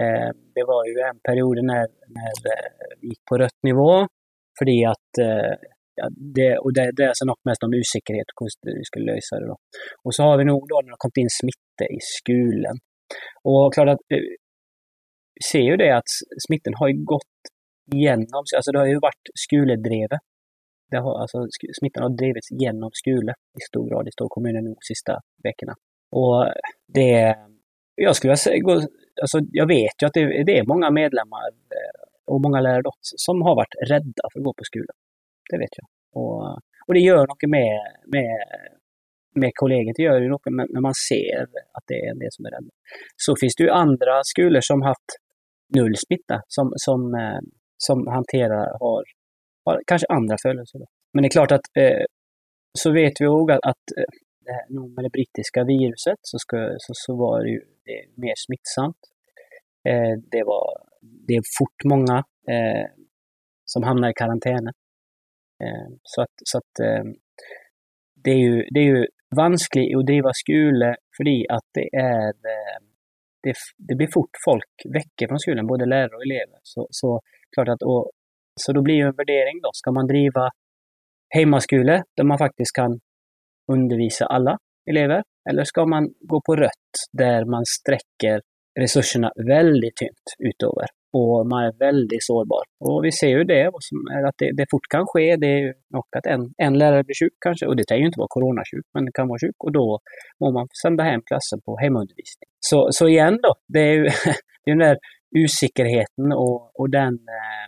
Eh, 0.00 0.30
det 0.54 0.64
var 0.64 0.86
ju 0.86 1.00
en 1.10 1.20
period 1.28 1.64
när, 1.64 1.86
när 2.16 2.34
eh, 2.52 2.96
vi 3.00 3.08
gick 3.08 3.24
på 3.24 3.38
rött 3.38 3.62
nivå, 3.62 4.02
att 4.92 5.12
eh, 5.20 5.54
ja, 6.00 6.06
det, 6.36 6.58
och 6.58 6.72
det, 6.76 6.90
det 6.96 7.02
är 7.02 7.08
alltså 7.08 7.24
något 7.24 7.44
mest 7.44 7.62
om 7.62 7.72
osäkerhet 7.80 8.28
hur 8.62 8.78
vi 8.78 8.84
skulle 8.84 9.12
lösa 9.12 9.40
det. 9.40 9.46
Då. 9.46 9.56
Och 10.04 10.14
så 10.14 10.22
har 10.22 10.36
vi 10.38 10.44
nog 10.44 10.68
då 10.68 10.80
när 10.80 10.90
det 10.90 11.04
kommit 11.04 11.22
in 11.22 11.30
smitta 11.40 11.84
i 11.96 11.98
skulen. 12.16 12.76
Och 13.42 13.74
klart 13.74 13.88
att 13.88 14.02
eh, 14.14 14.26
vi 15.36 15.42
ser 15.52 15.66
ju 15.70 15.76
det 15.76 15.96
att 15.96 16.10
smittan 16.46 16.74
har 16.80 16.88
ju 16.88 17.04
gått 17.14 17.38
igenom, 17.92 18.42
alltså 18.56 18.72
det 18.72 18.78
har 18.78 18.86
ju 18.86 18.98
varit 19.08 19.26
skuledrevet. 19.44 20.20
Det 20.90 20.96
har, 20.96 21.20
alltså, 21.20 21.38
smittan 21.80 22.02
har 22.02 22.10
drivits 22.10 22.48
genom 22.50 22.90
Skule 22.92 23.32
i 23.58 23.60
stor 23.70 23.90
grad 23.90 24.08
i 24.08 24.12
storkommunen 24.12 24.64
de 24.64 24.76
sista 24.80 25.12
veckorna. 25.42 25.74
Och 26.10 26.52
det, 26.94 27.36
jag 27.94 28.16
skulle 28.16 28.36
säga, 28.36 28.64
alltså, 29.22 29.38
jag 29.50 29.66
vet 29.66 29.96
ju 30.02 30.06
att 30.06 30.14
det, 30.14 30.44
det, 30.44 30.58
är 30.58 30.66
många 30.66 30.90
medlemmar 30.90 31.40
eh, 31.78 32.02
och 32.26 32.40
många 32.40 32.60
lärare 32.60 32.90
som 33.00 33.42
har 33.42 33.54
varit 33.56 33.74
rädda 33.90 34.24
för 34.32 34.40
att 34.40 34.44
gå 34.44 34.52
på 34.52 34.64
skolan. 34.64 34.96
Det 35.50 35.58
vet 35.58 35.74
jag. 35.76 35.88
Och, 36.22 36.42
och 36.86 36.94
det 36.94 37.00
gör 37.00 37.26
något 37.26 37.42
med, 37.48 37.80
med, 38.06 38.38
med 39.34 39.50
kollegor, 39.54 39.92
det 39.96 40.02
gör 40.02 40.20
ju 40.20 40.28
något 40.28 40.46
när 40.46 40.80
man 40.80 40.94
ser 40.94 41.42
att 41.72 41.84
det 41.86 41.94
är 41.94 42.10
en 42.10 42.18
del 42.18 42.28
som 42.32 42.46
är 42.46 42.50
rädda. 42.50 42.70
Så 43.16 43.36
finns 43.40 43.56
det 43.56 43.62
ju 43.64 43.70
andra 43.70 44.20
skolor 44.24 44.60
som 44.60 44.82
haft 44.82 45.10
null 45.74 45.96
smitta, 45.96 46.42
som, 46.48 46.72
som, 46.76 47.14
eh, 47.14 47.40
som 47.78 48.06
hanterar, 48.06 48.78
har, 48.80 49.04
har 49.64 49.82
kanske 49.86 50.06
andra 50.08 50.36
födelser. 50.42 50.80
Men 51.12 51.22
det 51.22 51.28
är 51.28 51.30
klart 51.38 51.52
att 51.52 51.76
eh, 51.78 52.04
så 52.78 52.92
vet 52.92 53.20
vi 53.20 53.24
nog 53.24 53.50
att, 53.50 53.60
att 53.62 53.84
eh, 53.98 54.10
det 54.44 54.52
här, 54.52 54.88
med 54.94 55.04
det 55.04 55.10
brittiska 55.10 55.64
viruset 55.64 56.18
så, 56.22 56.38
ska, 56.38 56.56
så, 56.78 56.92
så 56.94 57.16
var 57.16 57.42
det 57.42 57.50
ju 57.50 57.60
det 57.84 58.22
mer 58.22 58.34
smittsamt. 58.46 59.02
Eh, 59.88 60.14
det, 60.32 60.42
var, 60.44 60.66
det 61.00 61.34
är 61.34 61.42
fort 61.58 61.84
många 61.84 62.16
eh, 62.48 62.86
som 63.64 63.82
hamnar 63.82 64.10
i 64.10 64.14
karantän. 64.14 64.68
Eh, 65.64 65.88
så 66.02 66.22
att, 66.22 66.34
så 66.44 66.58
att 66.58 66.80
eh, 66.80 67.04
det 68.24 68.30
är 68.30 68.38
ju, 68.38 68.64
det 68.70 68.80
är 68.80 68.84
ju 68.84 69.06
vanskligt 69.36 69.96
att 69.96 70.06
driva 70.06 70.30
skolor 70.34 70.96
för 71.16 71.24
att 71.54 71.68
det 71.74 71.88
är 71.96 72.28
eh, 72.28 72.78
det, 73.42 73.54
det, 73.88 73.94
blir 73.94 74.08
fort 74.12 74.30
folk 74.44 74.72
väcker 74.94 75.28
från 75.28 75.38
skolan, 75.38 75.66
både 75.66 75.86
lärare 75.86 76.16
och 76.16 76.22
elever. 76.22 76.58
Så, 76.62 76.86
så 76.90 77.20
klart 77.54 77.68
att, 77.68 77.82
och, 77.82 78.10
så 78.60 78.72
då 78.72 78.82
blir 78.82 78.96
det 78.96 79.08
en 79.08 79.16
värdering 79.16 79.60
då. 79.62 79.70
Ska 79.72 79.92
man 79.92 80.06
driva 80.06 80.50
hemmaskolor 81.34 82.02
där 82.16 82.24
man 82.24 82.38
faktiskt 82.38 82.74
kan 82.74 83.00
undervisa 83.72 84.26
alla 84.26 84.58
elever? 84.90 85.22
Eller 85.50 85.64
ska 85.64 85.86
man 85.86 86.08
gå 86.20 86.40
på 86.46 86.56
rött 86.56 86.92
där 87.12 87.44
man 87.44 87.62
sträcker 87.66 88.40
resurserna 88.80 89.32
väldigt 89.36 89.96
tynt 89.96 90.26
utöver 90.38 90.86
och 91.16 91.46
man 91.52 91.64
är 91.64 91.72
väldigt 91.86 92.24
sårbar. 92.28 92.64
Och 92.84 93.04
vi 93.04 93.12
ser 93.12 93.32
ju 93.36 93.44
det, 93.44 93.66
att 94.28 94.38
det, 94.38 94.50
det 94.58 94.66
fort 94.70 94.86
kan 94.94 95.04
ske. 95.06 95.36
Det 95.36 95.46
är 95.46 95.60
ju 95.66 95.72
att 96.16 96.26
en, 96.26 96.42
en 96.66 96.78
lärare 96.78 97.04
blir 97.04 97.18
sjuk 97.22 97.36
kanske, 97.40 97.66
och 97.66 97.76
det 97.76 97.84
kan 97.88 97.98
ju 97.98 98.06
inte 98.06 98.18
vara 98.18 98.34
coronasjuk, 98.36 98.86
men 98.94 99.04
det 99.04 99.12
kan 99.12 99.28
vara 99.28 99.38
sjuk 99.38 99.58
och 99.64 99.72
då 99.72 100.00
må 100.40 100.50
man 100.50 100.68
sända 100.82 101.02
hem 101.04 101.22
klassen 101.28 101.58
på 101.64 101.78
hemundervisning. 101.82 102.48
Så, 102.60 102.88
så 102.90 103.08
igen 103.08 103.38
då, 103.42 103.54
det 103.74 103.80
är 103.80 103.92
ju 103.92 104.04
det 104.62 104.70
är 104.70 104.74
den 104.76 104.88
där 104.88 104.98
osäkerheten 105.44 106.32
och, 106.32 106.80
och 106.80 106.90
den 106.90 107.14
eh, 107.14 107.66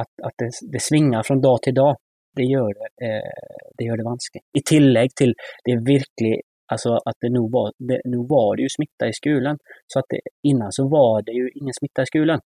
att, 0.00 0.12
att 0.26 0.36
det, 0.38 0.50
det 0.72 0.82
svingar 0.82 1.22
från 1.22 1.40
dag 1.40 1.62
till 1.62 1.74
dag. 1.74 1.96
Det 2.36 2.42
gör 2.42 2.72
det, 2.78 3.06
eh, 3.06 3.32
det 3.78 3.84
gör 3.84 3.96
det 3.96 4.04
vanskligt. 4.04 4.44
I 4.58 4.62
tillägg 4.62 5.10
till 5.14 5.34
det 5.64 5.76
virkelig 5.76 6.40
Alltså 6.72 6.90
att 6.94 7.18
det 7.20 7.30
nog 7.30 7.52
var, 7.52 7.72
det, 7.78 8.00
nog 8.04 8.28
var 8.28 8.56
det 8.56 8.62
ju 8.62 8.68
smitta 8.68 9.08
i 9.08 9.12
skolan. 9.12 9.58
Så 9.86 9.98
att 9.98 10.04
det, 10.08 10.20
innan 10.42 10.72
så 10.72 10.88
var 10.88 11.22
det 11.22 11.32
ju 11.32 11.50
ingen 11.54 11.74
smitta 11.74 12.02
i 12.02 12.06
skolan. 12.06 12.40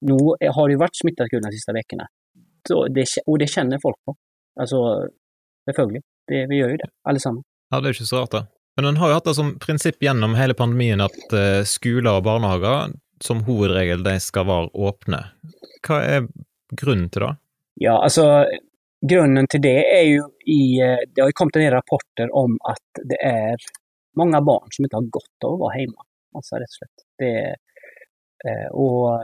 Nu 0.00 0.14
har 0.50 0.68
det 0.68 0.72
ju 0.72 0.78
varit 0.78 0.96
smitta 0.96 1.24
i 1.24 1.26
skolan 1.26 1.50
de 1.50 1.56
sista 1.56 1.72
veckorna. 1.72 2.06
Så 2.68 2.88
det, 2.88 3.04
och 3.26 3.38
det 3.38 3.46
känner 3.46 3.78
folk 3.82 3.96
på. 4.04 4.16
Alltså, 4.60 4.76
selvfølgelig. 5.70 6.02
Det, 6.26 6.46
vi 6.46 6.56
gjør 6.56 6.70
jo 6.70 6.76
det, 6.76 6.90
alle 7.08 7.20
sammen. 7.20 7.42
Ja, 7.70 7.80
det 7.80 7.88
er 7.88 7.96
ikke 7.96 8.08
så 8.08 8.22
rart, 8.22 8.34
da. 8.34 8.42
Men 8.76 8.84
en 8.90 8.96
har 9.00 9.10
jo 9.10 9.18
hatt 9.18 9.28
det 9.28 9.34
som 9.34 9.54
prinsipp 9.58 10.02
gjennom 10.02 10.36
hele 10.38 10.54
pandemien 10.54 11.00
at 11.02 11.16
uh, 11.34 11.64
skoler 11.66 12.18
og 12.18 12.24
barnehager 12.26 12.92
som 13.24 13.40
hovedregel 13.46 14.04
de 14.06 14.18
skal 14.22 14.46
være 14.46 14.70
åpne. 14.74 15.22
Hva 15.86 15.98
er 16.04 16.28
grunnen 16.78 17.08
til 17.10 17.24
det? 17.24 17.32
Ja, 17.80 17.96
altså 18.02 18.44
grunden 19.10 19.46
till 19.46 19.60
det 19.60 19.98
är 20.00 20.02
ju 20.02 20.22
i, 20.46 20.80
eh, 20.80 20.98
det 21.14 21.20
har 21.20 21.28
ju 21.28 21.32
kommit 21.32 21.56
en 21.56 21.62
del 21.62 21.72
rapporter 21.72 22.34
om 22.34 22.58
att 22.60 22.90
det 23.08 23.22
är 23.22 23.56
många 24.16 24.40
barn 24.40 24.68
som 24.70 24.84
inte 24.84 24.96
har 24.96 25.02
gått 25.02 25.44
av 25.44 25.52
att 25.54 25.60
vara 25.60 25.74
hemma. 25.74 26.02
Alltså 26.34 26.56
rätt 26.56 26.70
slätt. 26.70 26.98
Det, 27.18 27.56
eh, 28.48 28.68
och 28.72 29.20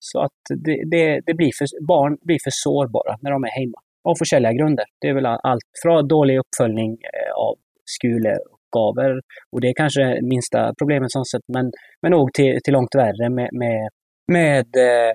så 0.00 0.20
att 0.20 0.40
det, 0.64 0.78
det, 0.90 1.20
det, 1.26 1.34
blir 1.34 1.52
för, 1.58 1.86
barn 1.86 2.18
blir 2.22 2.38
för 2.44 2.50
sårbara 2.52 3.18
när 3.22 3.30
de 3.30 3.44
är 3.44 3.54
hemma. 3.60 3.78
Av 4.04 4.16
olika 4.20 4.52
grunder. 4.52 4.84
Det 5.00 5.08
är 5.08 5.14
väl 5.14 5.26
allt 5.26 5.68
från 5.82 6.08
dålig 6.08 6.38
uppföljning 6.38 6.90
eh, 6.90 7.32
av 7.46 7.54
skoleuppgaver 7.84 9.20
och 9.52 9.60
det 9.60 9.68
är 9.68 9.74
kanske 9.74 10.22
minsta 10.22 10.74
problemet 10.78 11.12
som 11.12 11.24
sett, 11.24 11.42
men, 11.48 11.72
men 12.02 12.10
nog 12.10 12.32
till, 12.32 12.58
till 12.64 12.72
långt 12.72 12.94
värre 12.94 13.30
med, 13.30 13.48
med, 13.52 13.88
med 14.32 14.68
eh, 14.76 15.12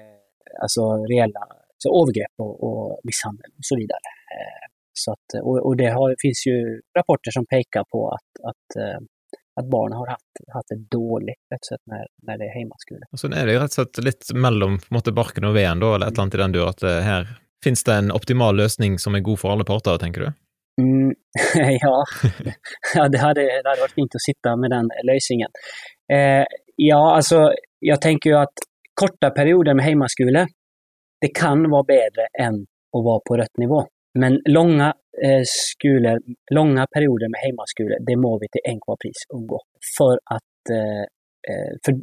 alltså 0.61 0.81
reella 1.11 1.43
så 1.77 1.87
övergrepp 2.01 2.35
och, 2.37 2.55
och 2.67 2.99
misshandel 3.03 3.51
och 3.57 3.65
så 3.69 3.75
vidare. 3.75 4.07
Eh, 4.35 4.65
så 4.93 5.11
att, 5.11 5.27
och, 5.43 5.57
och 5.65 5.77
det 5.77 5.89
har, 5.97 6.15
finns 6.21 6.47
ju 6.47 6.81
rapporter 6.97 7.31
som 7.31 7.45
pekar 7.45 7.83
på 7.91 8.09
att, 8.09 8.31
att 8.49 8.67
at 9.59 9.69
barn 9.71 9.93
har 9.95 10.09
hatt, 10.15 10.41
hatt, 10.53 10.67
det 10.69 10.77
dårlig 10.91 11.35
rett 11.51 11.63
og 11.63 11.69
slett 11.69 11.83
når, 11.91 12.07
når 12.27 12.39
det 12.41 12.47
er 12.49 12.57
hjemmeskole. 12.59 13.07
Og 13.11 13.21
sånn 13.21 13.35
er 13.37 13.47
det 13.47 13.55
jo 13.55 13.61
rett 13.63 13.75
og 13.75 13.79
slett 13.79 14.01
litt 14.03 14.33
mellom 14.35 14.79
på 14.81 14.89
en 14.91 14.97
måte, 14.97 15.13
barken 15.15 15.47
og 15.47 15.55
veden, 15.55 15.83
da, 15.83 15.93
eller 15.95 16.11
et 16.11 16.15
eller 16.15 16.25
annet 16.25 16.37
i 16.37 16.41
den 16.43 16.55
dur, 16.57 16.65
at 16.71 16.83
uh, 16.83 16.97
her 17.05 17.29
finnes 17.63 17.85
det 17.87 17.95
en 18.01 18.11
optimal 18.15 18.59
løsning 18.59 18.99
som 19.01 19.15
er 19.15 19.23
god 19.25 19.41
for 19.41 19.55
alle 19.55 19.67
parter, 19.67 19.97
tenker 20.01 20.27
du? 20.27 20.33
Mm, 20.81 21.15
ja. 21.85 21.95
ja, 22.95 23.07
det 23.07 23.23
hadde, 23.23 23.47
det 23.47 23.63
hadde 23.63 23.85
vært 23.85 23.95
fint 23.95 24.19
å 24.19 24.21
sitte 24.21 24.55
med 24.59 24.75
den 24.75 24.91
løsningen. 25.07 25.63
Eh, 26.11 26.43
ja, 26.83 26.99
altså, 27.15 27.47
jeg 27.79 28.01
tenker 28.03 28.33
jo 28.33 28.39
at 28.43 28.65
korte 28.95 29.31
perioder 29.35 29.75
med 29.77 29.87
hjemmeskole, 29.87 30.45
det 31.23 31.31
kan 31.35 31.63
være 31.71 31.87
bedre 31.89 32.27
enn 32.43 32.61
å 32.95 33.03
være 33.05 33.23
på 33.27 33.39
rødt 33.39 33.61
nivå. 33.63 33.81
Men 34.19 34.37
långa 34.47 34.93
Eh, 35.23 35.41
skulle, 35.43 36.19
långa 36.51 36.87
perioder 36.87 37.29
med 37.29 37.39
hemmaskulor, 37.45 37.97
det 38.07 38.15
må 38.15 38.39
vi 38.39 38.47
till 38.47 38.65
enhver 38.71 38.97
pris 39.03 39.19
undgå. 39.33 39.59
För 39.97 40.15
att 40.35 40.61
eh, 40.71 41.03
eh, 41.49 41.73
för 41.85 41.93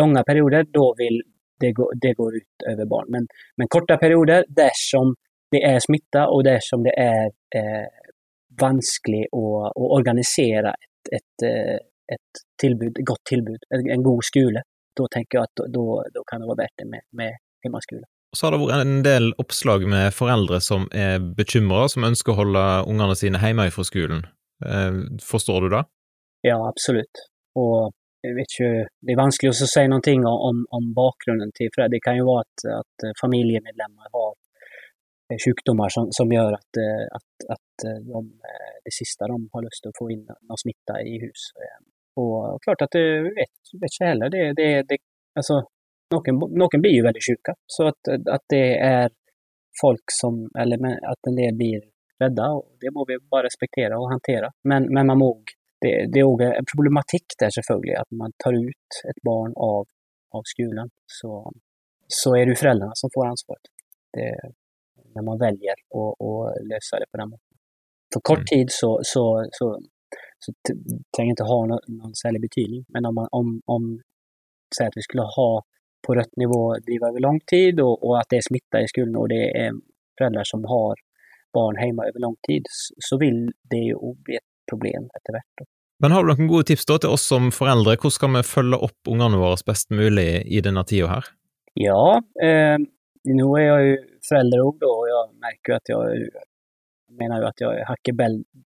långa 0.00 0.22
perioder, 0.24 0.64
då 0.70 0.94
vill 0.98 1.22
det, 1.60 1.72
gå, 1.72 1.92
det 2.02 2.12
går 2.14 2.36
ut 2.36 2.56
över 2.72 2.86
barn. 2.86 3.06
Men, 3.08 3.26
men 3.56 3.68
korta 3.68 3.96
perioder, 3.96 4.44
där 4.48 4.70
som 4.74 5.14
det 5.50 5.62
är 5.62 5.80
smitta 5.80 6.28
och 6.28 6.44
där 6.44 6.58
som 6.60 6.82
det 6.82 6.98
är 6.98 7.26
eh, 7.56 7.88
vanskligt 8.60 9.28
att, 9.32 9.66
att 9.66 9.90
organisera 9.98 10.70
ett, 10.70 11.12
ett, 11.16 11.48
eh, 11.50 11.74
ett 12.14 12.32
tillbud, 12.60 12.94
gott 13.06 13.24
tillbud, 13.24 13.62
en, 13.70 13.90
en 13.90 14.02
god 14.02 14.24
skola, 14.24 14.62
då 14.96 15.08
tänker 15.08 15.38
jag 15.38 15.42
att 15.42 15.72
då, 15.72 16.04
då 16.14 16.24
kan 16.24 16.40
det 16.40 16.46
vara 16.46 16.62
värt 16.62 16.76
det 16.76 16.84
med, 16.84 17.00
med 17.10 17.32
Og 18.34 18.38
Så 18.38 18.48
har 18.48 18.56
det 18.56 18.64
vært 18.64 18.82
en 18.82 19.02
del 19.06 19.28
oppslag 19.38 19.84
med 19.86 20.10
foreldre 20.10 20.58
som 20.58 20.88
er 20.90 21.20
bekymra, 21.38 21.84
som 21.86 22.02
ønsker 22.02 22.32
å 22.32 22.40
holde 22.40 22.62
ungene 22.90 23.14
sine 23.14 23.38
hjemme 23.38 23.68
fra 23.70 23.84
skolen. 23.86 24.24
Eh, 24.66 24.96
Forstår 25.22 25.62
du 25.62 25.68
det? 25.76 25.82
Ja, 26.42 26.56
absolutt. 26.66 27.20
Og 27.54 27.92
jeg 28.26 28.34
vet 28.34 28.56
ikke, 28.56 28.70
det 29.06 29.14
er 29.14 29.20
vanskelig 29.20 29.52
å 29.52 29.68
si 29.70 29.84
noe 29.86 30.32
om, 30.48 30.64
om 30.66 30.88
bakgrunnen 30.96 31.52
til 31.54 31.70
foreldre. 31.70 31.92
Det 31.94 32.00
kan 32.02 32.18
jo 32.18 32.26
være 32.26 32.42
at, 32.42 32.64
at 32.80 33.06
familiemedlemmer 33.20 34.10
har 34.18 34.32
eh, 35.30 35.38
sykdommer 35.38 35.94
som, 35.94 36.10
som 36.18 36.34
gjør 36.34 36.58
at, 36.58 36.82
eh, 36.82 37.06
at, 37.14 37.46
at 37.54 37.86
de, 37.86 38.24
det 38.82 38.96
siste 38.98 39.30
de 39.30 39.38
har 39.54 39.66
lyst 39.68 39.86
til 39.86 39.94
å 39.94 39.98
få 40.00 40.08
inn 40.10 40.26
noe 40.26 40.58
smitte 40.58 40.98
i 41.06 41.20
hus. 41.22 41.52
Og 42.18 42.58
klart 42.66 42.82
at 42.82 42.98
det 42.98 43.06
vet, 43.30 43.54
vet 43.78 43.94
ikke 43.94 44.10
heller. 44.10 44.34
Det, 44.34 44.42
det, 44.58 44.68
det, 44.90 44.98
altså, 45.38 45.62
noen 46.14 46.82
blir 46.82 46.96
jo 46.98 47.06
veldig 47.06 47.24
syke. 47.24 47.56
Så 47.66 47.88
at, 47.90 48.10
at, 48.10 48.44
det 48.52 48.64
er 48.84 49.12
folk 49.80 50.12
som 50.14 50.44
Eller 50.60 50.78
at 51.10 51.28
en 51.28 51.36
del 51.38 51.56
blir 51.58 51.82
redda, 52.22 52.48
det 52.80 52.92
må 52.94 53.04
vi 53.08 53.18
bare 53.30 53.48
respektere 53.48 53.98
og 53.98 54.10
håndtere. 54.12 54.52
Men, 54.70 54.86
men 54.94 55.06
man 55.10 55.18
må 55.18 55.30
det, 55.82 55.94
det 56.14 56.22
òg 56.24 56.44
en 56.46 56.68
problematikk 56.70 57.34
der, 57.40 57.50
selvfølgelig, 57.52 57.96
at 58.00 58.10
man 58.20 58.32
tar 58.42 58.54
ut 58.56 59.00
et 59.10 59.18
barn 59.26 59.52
av, 59.60 59.88
av 60.38 60.44
skolen. 60.48 60.92
Så, 61.18 61.40
så 62.20 62.36
er 62.38 62.46
det 62.46 62.54
jo 62.54 62.60
foreldrene 62.62 63.00
som 63.00 63.12
får 63.14 63.26
ansvaret. 63.32 63.72
Det, 64.14 64.28
når 65.14 65.26
man 65.26 65.42
å, 65.94 66.06
å, 66.28 66.30
løse 66.70 67.02
det 67.02 67.10
på 67.10 67.20
den 67.20 67.34
måten. 67.34 67.50
For 68.14 68.22
kort 68.30 68.46
mm. 68.46 68.50
tid 68.52 68.72
så, 68.72 68.90
så, 69.02 69.24
så, 69.58 69.68
så 70.42 70.54
trenger 70.64 71.34
det 71.34 71.36
ikke 71.36 71.50
ha 71.50 71.60
noen, 71.70 71.98
noen 72.00 72.16
særlig 72.18 72.44
betydning. 72.46 72.84
Men 72.94 73.10
om, 73.10 73.20
man, 73.20 73.28
om, 73.34 73.54
om 73.76 73.88
säg 74.78 74.86
att 74.86 74.96
vi 74.96 75.02
skulle 75.02 75.22
ha 75.22 75.50
på 76.06 76.14
rött 76.14 76.36
nivå 76.36 76.62
driva 76.86 77.08
över 77.08 77.20
lång 77.20 77.40
tid 77.40 77.80
och, 77.80 78.06
och, 78.06 78.18
att 78.20 78.28
det 78.30 78.36
är 78.36 78.46
smitta 78.48 78.80
i 78.80 78.88
skolan 78.88 79.16
och 79.16 79.28
det 79.28 79.44
är 79.64 79.72
föräldrar 80.18 80.44
som 80.44 80.64
har 80.64 80.94
barn 81.54 81.76
hemma 81.76 82.02
över 82.08 82.20
lång 82.20 82.36
tid, 82.46 82.62
så 83.08 83.18
vil 83.18 83.52
det 83.70 83.84
jo 83.92 84.16
bli 84.24 84.36
et 84.36 84.70
problem 84.70 85.06
etter 85.18 85.36
hvert. 85.36 85.66
Men 86.02 86.12
har 86.12 86.24
du 86.24 86.32
noen 86.32 86.50
gode 86.50 86.66
tips 86.70 86.86
da 86.90 86.98
til 86.98 87.14
oss 87.14 87.26
som 87.30 87.52
foreldre? 87.54 87.94
Hvordan 87.94 88.16
skal 88.16 88.32
vi 88.34 88.42
følge 88.48 88.80
opp 88.88 89.10
ungene 89.12 89.38
våre 89.38 89.60
best 89.66 89.94
mulig 89.94 90.28
i 90.50 90.62
denne 90.66 90.82
tida 90.90 91.12
her? 91.12 91.28
Ja, 91.78 92.00
eh, 92.42 92.74
nå 93.38 93.46
er 93.60 93.66
jeg 93.66 93.92
jo 93.92 94.00
forelder 94.28 94.64
òg, 94.64 94.82
og 94.90 95.06
jeg 95.12 95.22
merker 95.46 95.72
jo 95.72 95.78
at 95.78 95.92
jeg, 95.94 96.26
jeg 96.34 97.20
mener 97.22 97.44
jo 97.44 97.50
at 97.52 97.64
jeg 97.64 97.84
er 97.84 97.88
hakket 97.92 98.20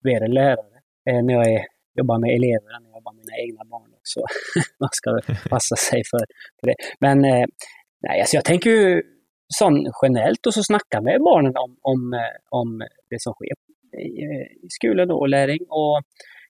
bedre 0.10 0.32
lærer 0.34 0.68
eh, 1.06 1.22
når 1.22 1.46
jeg 1.46 1.62
jobbar 1.96 2.20
med 2.20 2.30
elever 2.30 2.72
än 2.78 2.84
jag 2.84 2.92
jobbar 2.92 3.14
med 3.14 3.20
mina 3.26 3.36
egna 3.44 3.64
barn 3.72 3.91
så 4.04 4.26
Man 4.80 4.90
ska 4.92 5.20
passa 5.50 5.76
sig 5.76 6.02
för, 6.12 6.26
för 6.60 6.68
det. 6.68 6.76
Men 7.00 7.26
eh, 7.26 7.46
nej, 8.08 8.20
alltså 8.20 8.36
jag 8.36 8.46
tänker 8.46 8.70
ju 8.70 9.02
sån 9.60 9.86
generellt 10.04 10.46
och 10.46 10.54
så 10.54 10.64
snacka 10.64 11.02
med 11.02 11.22
barnen 11.22 11.54
om, 11.58 11.78
om, 11.82 12.14
eh, 12.14 12.38
om 12.50 12.80
det 13.10 13.22
som 13.22 13.34
sker 13.34 13.54
i, 14.02 14.24
eh, 14.24 14.66
i 14.66 14.68
skolan 14.70 15.12
och 15.12 15.30
läring. 15.30 15.60
Och 15.70 16.02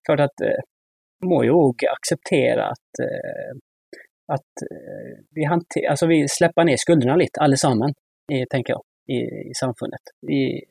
klart 0.05 0.19
att 0.19 0.41
eh, 0.41 0.61
må 1.25 1.43
ju 1.43 1.53
acceptera 1.97 2.65
att, 2.65 2.99
eh, 3.01 3.57
att 4.27 4.53
eh, 4.71 5.23
vi, 5.29 5.43
hanter, 5.43 5.89
alltså 5.89 6.07
vi 6.07 6.27
släpper 6.29 6.63
ner 6.63 6.77
skulderna 6.77 7.15
lite 7.15 7.39
allesammans, 7.39 7.95
eh, 8.31 8.45
tänker 8.49 8.73
jag, 8.73 8.83
i, 9.07 9.19
i 9.49 9.53
samfundet. 9.55 10.01
Vi 10.21 10.63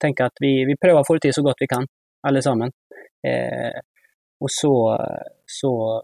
tänker 0.00 0.24
att 0.24 0.36
vi, 0.40 0.64
vi 0.64 0.76
prövar 0.76 1.04
få 1.06 1.14
det 1.14 1.20
till 1.20 1.34
så 1.34 1.42
gott 1.42 1.56
vi 1.58 1.66
kan, 1.66 1.86
allesammans. 2.22 2.74
Eh, 3.26 3.80
och 4.40 4.50
så, 4.50 5.06
så 5.46 6.02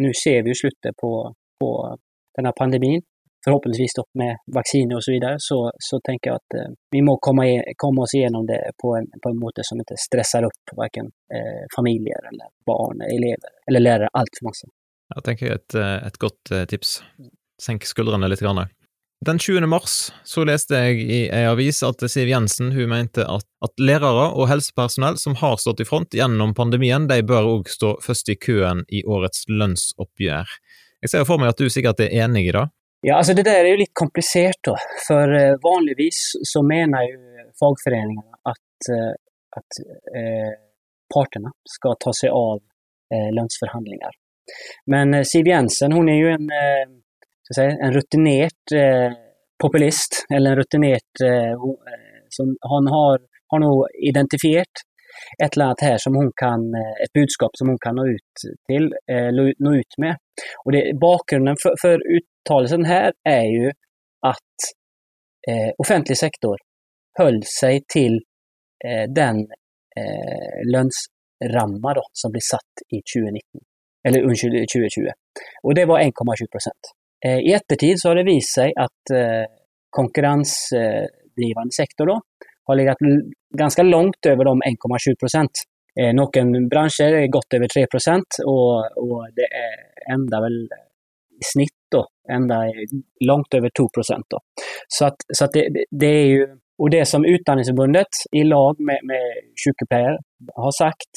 nu 0.00 0.10
ser 0.24 0.42
vi 0.42 0.48
ju 0.48 0.54
slutet 0.54 0.96
på, 1.02 1.34
på 1.60 1.96
den 2.36 2.44
här 2.44 2.52
pandemin. 2.52 3.02
Förhoppningsvis 3.44 3.94
då 3.96 4.04
med 4.14 4.36
vacciner 4.46 4.94
och 4.96 5.04
så 5.04 5.12
vidare, 5.12 5.36
så, 5.38 5.72
så 5.78 6.00
tänker 6.00 6.30
jag 6.30 6.36
att 6.36 6.54
eh, 6.58 6.70
vi 6.90 7.02
må 7.02 7.18
komma, 7.26 7.42
komma 7.76 8.02
oss 8.02 8.14
igenom 8.14 8.46
det 8.46 8.70
på 8.82 8.96
en, 8.96 9.06
på 9.22 9.28
en 9.28 9.38
måte 9.38 9.60
som 9.64 9.78
inte 9.78 9.94
stressar 10.06 10.42
upp 10.42 10.64
varken 10.76 11.06
eh, 11.36 11.64
familjer 11.76 12.20
eller 12.28 12.46
barn, 12.66 13.00
elever 13.16 13.50
eller 13.66 13.80
lärare 13.80 14.08
allt 14.12 14.34
för 14.38 14.44
massa. 14.44 14.66
Jag 15.14 15.24
tänker 15.24 15.46
ett, 15.58 15.74
eh, 15.74 16.06
ett 16.06 16.16
gott 16.16 16.50
eh, 16.50 16.64
tips. 16.64 17.02
Sänk 17.62 17.84
skuldrorna 17.84 18.26
lite 18.26 18.44
Grann. 18.44 18.66
Den 19.26 19.38
20. 19.38 19.66
mars 19.66 20.12
så 20.24 20.42
leste 20.42 20.74
jeg 20.74 21.02
i 21.06 21.18
ei 21.30 21.44
avis 21.46 21.78
at 21.86 22.00
Siv 22.10 22.26
Jensen 22.26 22.72
hun 22.74 22.88
mente 22.90 23.22
at, 23.22 23.44
at, 23.62 23.72
lærere 23.78 24.32
og 24.34 24.48
helsepersonell 24.50 25.14
som 25.20 25.36
har 25.38 25.60
stått 25.62 25.84
i 25.84 25.86
front 25.86 26.16
gjennom 26.18 26.56
pandemien, 26.58 27.06
de 27.06 27.20
bør 27.22 27.46
òg 27.52 27.70
stå 27.70 27.92
først 28.02 28.32
i 28.34 28.34
køen 28.34 28.82
i 28.90 29.04
årets 29.06 29.44
lønnsoppgjør. 29.46 30.50
Jeg 31.06 31.12
ser 31.12 31.26
for 31.28 31.38
meg 31.38 31.52
at 31.52 31.62
du 31.62 31.70
sikkert 31.70 32.02
er 32.02 32.10
enig 32.24 32.48
i 32.48 32.54
det? 32.56 32.64
Ja, 33.06 33.20
altså 33.20 33.36
Det 33.38 33.44
der 33.46 33.60
er 33.60 33.70
jo 33.70 33.78
litt 33.84 33.94
komplisert, 33.94 34.58
da. 34.66 34.74
For 35.06 35.36
eh, 35.38 35.54
vanligvis 35.62 36.24
så 36.50 36.64
mener 36.66 37.06
jo 37.06 37.46
fagforeningene 37.62 38.40
at, 38.50 38.90
eh, 38.90 39.14
at 39.60 39.78
eh, 40.18 40.50
partene 41.14 41.54
skal 41.76 41.94
ta 42.02 42.10
seg 42.10 42.34
av 42.34 42.58
eh, 42.58 43.30
lønnsforhandlinger. 43.38 44.18
Men 44.90 45.20
Siv 45.22 45.46
Jensen 45.46 45.94
hun 45.94 46.10
er 46.10 46.18
jo 46.18 46.34
en 46.34 46.50
säga, 47.56 47.70
en 47.70 47.92
rutinerad 47.92 48.66
eh, 48.74 49.12
populist 49.62 50.26
eller 50.34 50.50
en 50.50 50.56
rutinerad 50.56 51.14
eh, 51.24 51.52
eh, 51.52 51.56
som 52.28 52.56
hon 52.60 52.86
har, 52.86 53.18
har 53.46 53.58
nog 53.58 53.86
identifierat 54.08 54.74
ett 55.44 55.56
eller 55.56 55.64
annat 55.64 55.80
här 55.80 55.98
som 55.98 56.14
hon 56.14 56.32
kan, 56.36 56.74
eh, 56.74 57.04
ett 57.04 57.12
budskap 57.12 57.50
som 57.54 57.68
hon 57.68 57.78
kan 57.78 57.94
nå 57.94 58.06
ut 58.06 58.34
till, 58.68 58.84
eh, 59.12 59.30
nå 59.58 59.74
ut 59.74 59.94
med. 59.98 60.16
Och 60.64 60.72
det, 60.72 61.00
bakgrunden 61.00 61.56
för, 61.62 61.74
för 61.80 61.98
uttalelsen 62.16 62.84
här 62.84 63.12
är 63.28 63.44
ju 63.44 63.68
att 64.26 64.54
eh, 65.48 65.70
offentlig 65.78 66.18
sektor 66.18 66.56
höll 67.18 67.42
sig 67.60 67.82
till 67.92 68.14
eh, 68.84 69.12
den 69.14 69.36
eh, 70.00 70.72
lönsramma 70.72 71.94
då, 71.94 72.02
som 72.12 72.32
blir 72.32 72.46
satt 72.50 72.74
i 72.88 72.98
2019, 73.16 73.60
eller 74.08 74.20
2020. 74.20 75.10
Och 75.62 75.74
det 75.74 75.84
var 75.84 75.98
1,7 76.00 76.10
procent. 76.52 76.82
Eh, 77.26 77.38
I 77.38 77.52
eftertid 77.52 77.94
så 78.00 78.08
har 78.08 78.14
det 78.16 78.24
visat 78.24 78.54
sig 78.54 78.72
att 78.76 79.04
eh, 79.14 79.44
konkurrensdrivande 79.90 81.72
sektor 81.76 82.06
då 82.06 82.20
har 82.64 82.74
legat 82.76 82.96
ganska 83.58 83.82
långt 83.82 84.26
över 84.26 84.44
de 84.44 84.62
1,7 84.62 85.18
procent. 85.20 85.50
Eh, 86.00 86.14
Någon 86.14 86.68
branscher 86.68 87.12
är 87.14 87.26
gått 87.26 87.54
över 87.54 87.68
3 87.68 87.86
procent 87.86 88.26
och, 88.46 88.76
och 89.02 89.28
det 89.36 89.48
är 89.66 89.74
ända 90.14 90.40
väl 90.40 90.68
i 91.40 91.44
snitt 91.52 91.80
då, 91.90 92.06
ända 92.32 92.56
långt 93.20 93.54
över 93.54 93.70
2 93.78 93.88
procent. 93.94 94.26
Så 94.88 95.04
att, 95.06 95.16
så 95.34 95.44
att 95.44 95.52
det, 95.52 95.68
det, 95.90 96.06
är 96.06 96.26
ju, 96.26 96.48
och 96.78 96.90
det 96.90 97.04
som 97.06 97.24
Utbildningsförbundet 97.24 98.12
i 98.32 98.44
lag 98.44 98.80
med, 98.80 99.00
med 99.02 99.22
sjukvårdare 99.64 100.18
har 100.54 100.72
sagt 100.84 101.14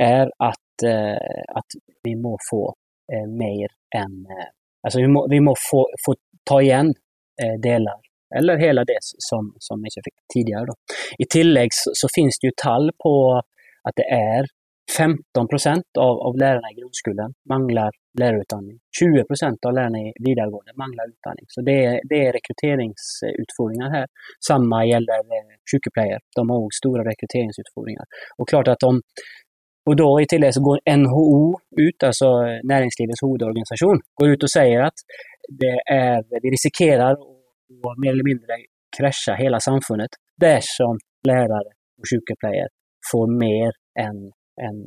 är 0.00 0.26
att, 0.38 0.82
eh, 0.84 1.56
att 1.58 1.70
vi 2.02 2.16
må 2.16 2.38
få 2.50 2.74
eh, 3.12 3.28
mer 3.28 3.68
än, 4.02 4.26
eh, 4.36 4.48
alltså 4.82 5.00
vi 5.00 5.08
må, 5.08 5.28
vi 5.28 5.40
må 5.40 5.54
få, 5.70 5.88
få 6.06 6.14
ta 6.50 6.62
igen 6.62 6.94
eh, 7.42 7.60
delar 7.62 7.98
eller 8.36 8.56
hela 8.56 8.84
det 8.84 8.98
som, 9.00 9.54
som 9.58 9.82
vi 9.82 9.88
fick 10.04 10.14
tidigare. 10.34 10.66
Då. 10.66 10.74
I 11.18 11.24
tillägg 11.24 11.68
så, 11.72 11.90
så, 11.94 12.08
finns 12.14 12.38
det 12.40 12.46
ju 12.46 12.52
tall 12.56 12.90
på 13.02 13.42
att 13.82 13.96
det 13.96 14.08
är 14.36 14.46
15 14.96 15.48
procent 15.48 15.84
av, 15.98 16.14
av 16.26 16.36
lärarna 16.36 16.68
i 16.72 16.80
grundskolan 16.80 17.34
manglar 17.48 17.90
lärarutbildning. 18.20 18.78
20 18.98 19.24
procent 19.24 19.58
av 19.66 19.72
lärarna 19.74 19.98
i 19.98 20.12
vidaregående 20.26 20.72
manglar 20.82 21.04
utbildning. 21.12 21.46
Så 21.54 21.60
det 21.68 21.84
är, 21.84 22.00
det 22.10 22.18
är 22.26 22.32
rekryteringsutfordringar 22.38 23.90
här. 23.96 24.06
Samma 24.48 24.78
gäller 24.92 25.18
eh, 25.36 25.54
sjukvårdare. 25.70 26.18
De 26.36 26.50
har 26.50 26.58
också 26.64 26.78
stora 26.82 27.02
rekryteringsutfordringar. 27.10 28.06
Och 28.38 28.48
klart 28.48 28.68
att 28.68 28.82
om 28.82 28.96
och 29.88 29.96
då 29.96 30.20
i 30.20 30.26
tillägg 30.26 30.54
så 30.54 30.62
går 30.68 30.78
NHO 31.02 31.58
ut, 31.86 32.02
alltså 32.02 32.24
eh, 32.24 32.58
näringslivets 32.72 33.22
huvudorganisation, 33.22 33.98
går 34.18 34.28
ut 34.32 34.42
och 34.42 34.50
säger 34.50 34.80
att 34.80 34.98
det 35.62 35.76
är, 36.04 36.16
vi 36.42 36.50
riskerar 36.50 37.12
att 37.12 37.98
mer 38.02 38.12
eller 38.12 38.28
mindre 38.32 38.54
krascha 38.98 39.32
hela 39.44 39.60
samfundet. 39.60 40.10
Där 40.36 40.60
som 40.62 40.98
lärare 41.28 41.70
och 41.98 42.06
sjukvårdare 42.10 42.68
får 43.10 43.26
mer 43.46 43.70
än, 44.06 44.18
än 44.66 44.78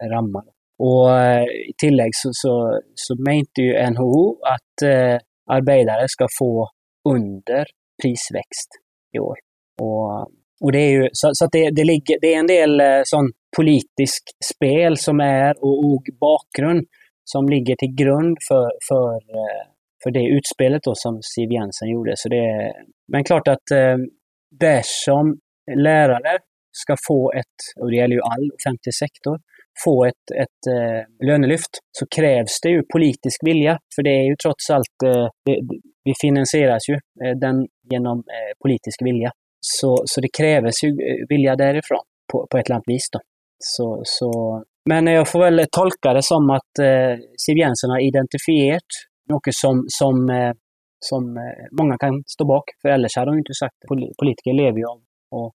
eh, 0.00 0.08
rammar. 0.14 0.46
Och 0.78 1.20
eh, 1.20 1.44
i 1.70 1.72
tillägg 1.82 2.10
så, 2.12 2.28
så, 2.32 2.80
så 2.94 3.12
mente 3.28 3.60
ju 3.66 3.90
NHO 3.90 4.40
att 4.54 4.76
eh, 4.82 5.18
arbetare 5.56 6.04
ska 6.08 6.26
få 6.38 6.68
under 7.08 7.64
prisväxt 8.02 8.70
i 9.16 9.18
år. 9.18 9.36
Och, 9.80 10.20
och 10.64 10.72
det 10.72 10.78
är 10.78 10.90
ju 10.90 11.08
så, 11.12 11.30
så 11.32 11.44
att 11.44 11.52
det, 11.52 11.70
det, 11.70 11.84
ligger, 11.84 12.20
det 12.20 12.34
är 12.34 12.38
en 12.38 12.46
del 12.46 12.80
eh, 12.80 13.00
sån 13.04 13.32
politisk 13.56 14.22
spel 14.54 14.96
som 14.96 15.20
är 15.20 15.64
och, 15.64 15.78
och 15.84 16.04
bakgrund 16.20 16.86
som 17.24 17.48
ligger 17.48 17.76
till 17.76 17.94
grund 17.94 18.36
för, 18.48 18.70
för 18.88 19.14
eh, 19.14 19.64
för 20.02 20.10
det 20.10 20.24
utspelet 20.36 20.82
då 20.82 20.92
som 20.94 21.20
Siv 21.22 21.52
Jensen 21.52 21.88
gjorde. 21.88 22.12
Så 22.16 22.28
det, 22.28 22.72
men 23.12 23.24
klart 23.24 23.48
att 23.48 23.70
eh, 23.72 23.96
det 24.60 24.82
som 24.84 25.38
lärare 25.76 26.38
ska 26.82 26.94
få 27.08 27.32
ett, 27.32 27.58
och 27.80 27.90
det 27.90 27.96
gäller 27.96 28.14
ju 28.14 28.22
all 28.22 28.50
offentlig 28.58 28.94
sektor, 28.94 29.38
få 29.84 30.04
ett, 30.04 30.24
ett 30.42 30.62
eh, 30.76 31.26
lönelyft 31.28 31.72
så 31.98 32.06
krävs 32.16 32.60
det 32.62 32.68
ju 32.68 32.82
politisk 32.92 33.38
vilja. 33.46 33.78
För 33.94 34.02
det 34.02 34.10
är 34.10 34.24
ju 34.30 34.36
trots 34.42 34.70
allt, 34.70 34.98
eh, 35.04 35.28
det, 35.44 35.56
vi 36.04 36.12
finansieras 36.20 36.88
ju 36.88 36.94
eh, 36.94 37.36
den 37.44 37.66
genom 37.90 38.18
eh, 38.18 38.52
politisk 38.62 38.98
vilja. 39.04 39.30
Så, 39.60 40.02
så 40.04 40.20
det 40.20 40.28
krävs 40.38 40.84
ju 40.84 40.88
eh, 40.88 41.20
vilja 41.28 41.56
därifrån 41.56 42.04
på, 42.32 42.46
på 42.50 42.58
ett 42.58 42.66
eller 42.66 42.74
annat 42.74 42.92
vis. 42.94 43.08
Då. 43.12 43.20
Så, 43.58 44.02
så, 44.04 44.30
men 44.90 45.06
jag 45.06 45.30
får 45.30 45.40
väl 45.40 45.66
tolka 45.72 46.12
det 46.12 46.22
som 46.22 46.50
att 46.50 46.74
eh, 46.80 47.14
Siv 47.42 47.56
Jensen 47.62 47.90
har 47.90 48.00
identifierat 48.10 48.90
något 49.30 49.54
som, 49.62 49.84
som, 49.88 50.30
eh, 50.30 50.52
som 51.08 51.22
eh, 51.36 51.64
många 51.80 51.98
kan 51.98 52.14
stå 52.26 52.44
bak, 52.44 52.64
för 52.82 52.88
annars 52.88 53.16
hade 53.16 53.30
hon 53.30 53.38
inte 53.38 53.60
sagt 53.62 53.76
det. 53.80 53.86
Politiker 54.22 54.52
lever 54.62 54.78
ju 54.82 54.86
av, 54.94 55.00
av, 55.38 55.50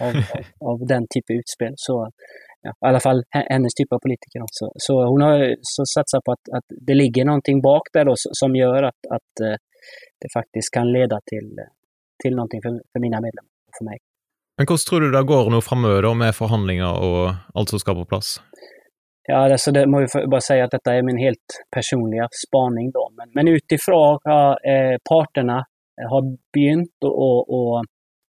av, 0.06 0.14
av, 0.70 0.78
den 0.92 1.04
typen 1.14 1.32
av 1.36 1.38
utspel. 1.40 1.72
Så, 1.76 1.94
ja, 2.62 2.70
I 2.70 2.86
alla 2.88 3.00
fall 3.00 3.22
hennes 3.32 3.74
typ 3.74 3.92
av 3.92 3.98
politiker. 4.06 4.40
Så, 4.58 4.72
så 4.86 4.94
hon 5.12 5.20
har 5.20 5.56
så 5.60 5.82
satsat 5.96 6.24
på 6.24 6.32
att, 6.32 6.46
att 6.56 6.68
det 6.86 6.94
ligger 6.94 7.24
någonting 7.24 7.62
bak 7.62 7.84
där 7.92 8.04
då, 8.04 8.14
som 8.16 8.56
gör 8.56 8.82
att, 8.82 9.02
att 9.16 9.32
eh, 9.46 9.56
det 10.20 10.28
faktiskt 10.38 10.70
kan 10.76 10.92
leda 10.92 11.18
till, 11.30 11.48
eh, 11.62 11.70
till 12.22 12.34
någonting 12.36 12.60
för, 12.64 12.70
för 12.92 13.00
mina 13.06 13.18
medlemmar 13.26 13.54
och 13.68 13.74
för 13.78 13.84
mig. 13.90 13.98
Men 14.60 14.66
hvordan 14.66 14.86
tror 14.88 15.00
du 15.00 15.10
det 15.10 15.22
går 15.22 15.50
nu 15.50 15.60
framöver 15.60 16.14
med 16.14 16.34
förhandlingar 16.34 16.92
och 17.06 17.34
allt 17.54 17.68
som 17.68 17.78
ska 17.78 17.94
på 17.94 18.04
plats? 18.04 18.40
Ja, 19.28 19.52
alltså 19.52 19.70
det 19.72 19.86
må 19.86 20.00
jag 20.00 20.30
bara 20.30 20.40
säga 20.40 20.64
att 20.64 20.70
detta 20.70 20.94
är 20.94 21.02
min 21.02 21.18
helt 21.26 21.48
personliga 21.76 22.28
spaning 22.46 22.90
då. 22.90 23.04
Men, 23.16 23.28
men 23.34 23.48
utifrån 23.48 24.18
att 24.24 24.58
eh, 24.72 24.96
parterna 25.10 25.58
har 26.12 26.22
begynt 26.52 26.98
och, 27.04 27.40
och 27.56 27.84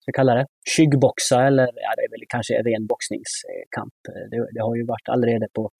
ska 0.02 0.12
kalla 0.12 0.34
det, 0.34 0.46
skyggboxa 0.76 1.46
eller 1.48 1.66
ja, 1.84 1.90
det 1.96 2.02
är 2.06 2.10
väl 2.14 2.24
kanske 2.28 2.52
en 2.58 2.64
ren 2.64 2.86
boxningskamp. 2.86 3.94
Det, 4.30 4.38
det, 4.54 4.62
har 4.66 4.76
ju 4.76 4.84
varit 4.86 5.08
allerede 5.08 5.46
på 5.56 5.70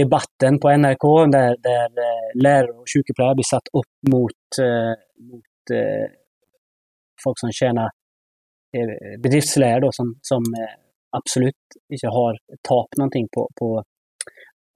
debatten 0.00 0.52
på 0.60 0.66
NRK 0.82 1.04
där, 1.36 1.52
där 1.68 1.88
eh, 2.06 2.42
lärare 2.44 2.72
och 2.80 2.88
sjukvårdare 2.94 3.34
blir 3.34 3.50
satt 3.54 3.68
upp 3.78 3.92
mot, 4.12 4.42
eh, 4.66 4.94
mot 5.30 5.60
eh, 5.78 6.06
folk 7.24 7.38
som 7.40 7.52
tjänar 7.52 7.88
Eh, 8.76 9.20
bedriftslärare 9.22 9.80
då 9.80 9.88
som, 9.92 10.14
som 10.22 10.42
eh, 10.60 10.74
absolut 11.18 11.54
inte 11.92 12.06
har 12.06 12.38
tap 12.68 12.88
någonting 12.98 13.28
på, 13.34 13.48
på 13.60 13.82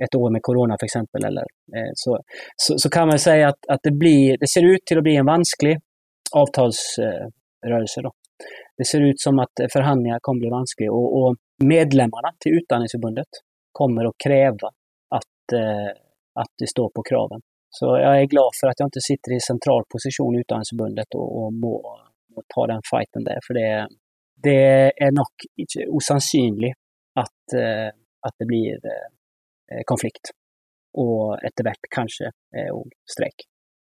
ett 0.05 0.15
år 0.15 0.31
med 0.31 0.43
corona 0.43 0.77
för 0.81 0.87
exempel. 0.87 1.25
Eller, 1.25 1.47
eh, 1.77 1.93
så, 1.95 2.21
så, 2.57 2.79
så, 2.79 2.91
kan 2.91 3.09
man 3.09 3.19
säga 3.19 3.49
att, 3.49 3.63
att 3.69 3.81
det, 3.83 3.91
blir, 3.91 4.39
det 4.39 4.49
ser 4.49 4.65
ut 4.75 4.85
till 4.87 4.99
att 4.99 5.03
bli 5.03 5.17
en 5.17 5.27
vansklig 5.27 5.79
avtalsrörelse. 6.33 8.03
Då. 8.03 8.13
Det 8.77 8.85
ser 8.85 9.01
ut 9.01 9.21
som 9.21 9.39
att 9.39 9.55
förhandlingar 9.73 10.19
kommer 10.23 10.41
bli 10.41 10.51
vanskliga 10.51 10.93
och, 10.93 11.09
och 11.19 11.37
medlemmarna 11.65 12.31
till 12.41 12.53
Utandningsförbundet 12.53 13.31
kommer 13.73 14.05
att 14.05 14.15
kräva 14.25 14.69
att, 15.19 15.59
att 16.41 16.53
det 16.59 16.67
står 16.67 16.91
på 16.95 17.03
kraven. 17.03 17.41
Så 17.71 17.87
jag 17.87 18.21
är 18.21 18.25
glad 18.25 18.51
för 18.61 18.67
att 18.69 18.81
jag 18.81 18.87
inte 18.87 19.01
sitter 19.01 19.37
i 19.37 19.41
central 19.41 19.83
position 19.95 20.35
i 20.35 20.41
Utandningsförbundet 20.41 21.15
och, 21.15 21.29
och 21.39 21.53
må, 21.53 21.77
må 22.37 22.43
ta 22.55 22.67
den 22.67 22.83
fighten 22.91 23.25
där, 23.25 23.39
för 23.47 23.55
det, 23.55 23.89
det 24.43 24.65
är 25.05 25.13
nog 25.21 25.33
osannolikt 25.97 26.79
att, 27.15 27.45
eh, 27.63 27.89
att 28.27 28.35
det 28.39 28.47
blir 28.47 28.75
Eh, 29.73 29.79
eh 29.79 29.83
konflikt. 29.87 30.31
och 30.95 31.45
etter 31.45 31.65
kanske 31.65 31.89
kanskje 31.97 32.27
òg 32.73 32.87
eh, 32.87 32.99
streik. 33.13 33.39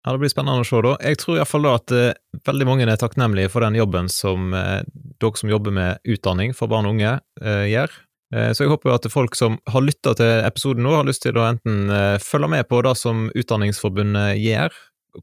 Ja, 0.05 0.13
Det 0.13 0.19
blir 0.19 0.29
spännande 0.29 0.61
att 0.61 0.67
se. 0.67 0.81
då. 0.81 0.97
Jag 1.01 1.19
tror 1.19 1.37
iallfall 1.37 1.63
da 1.63 1.75
at 1.75 1.91
eh, 1.91 2.13
veldig 2.47 2.67
mange 2.67 2.83
er 2.83 2.97
takknemlige 2.97 3.49
for 3.49 3.61
den 3.61 3.75
jobben 3.75 4.09
som 4.09 4.55
eh, 4.55 4.83
dere 5.21 5.37
som 5.37 5.51
jobbar 5.51 5.71
med 5.71 5.99
utdanning 6.05 6.55
för 6.55 6.67
barn 6.67 6.87
och 6.87 6.91
unga 6.91 7.21
eh, 7.45 7.71
gör. 7.71 7.91
Eh, 8.35 8.53
så 8.53 8.65
jag 8.65 8.71
hoppas 8.71 9.07
att 9.07 9.13
folk 9.13 9.35
som 9.35 9.59
har 9.65 9.81
lytta 9.81 10.15
till 10.15 10.27
episoden 10.27 10.83
nå, 10.83 10.95
har 10.95 11.05
lust 11.05 11.23
til 11.23 11.39
å 11.39 11.47
enten 11.47 11.91
eh, 11.91 12.19
følge 12.19 12.49
med 12.49 12.69
på 12.69 12.83
det 12.83 12.95
som 12.97 13.31
Utdanningsforbundet 13.35 14.39
gör 14.39 14.73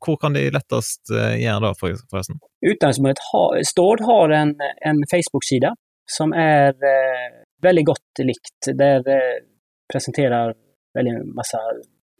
hur 0.07 0.17
kan 0.21 0.33
de 0.33 0.49
lettest 0.51 1.11
gjøre 1.13 1.59
det, 1.63 1.73
forresten? 1.81 2.39
Utdanningsforbundet 2.65 3.21
har, 3.31 3.59
Stord 3.69 4.01
har 4.01 4.29
en, 4.29 4.55
en 4.89 5.03
Facebook-sida 5.11 5.75
som 6.05 6.33
är 6.33 6.67
eh, 6.67 7.27
väldigt 7.61 7.85
gott 7.85 8.11
likt. 8.19 8.77
Der 8.77 9.09
eh, 9.09 9.37
presenterar 9.93 10.55
väldigt 10.93 11.35
massa 11.35 11.59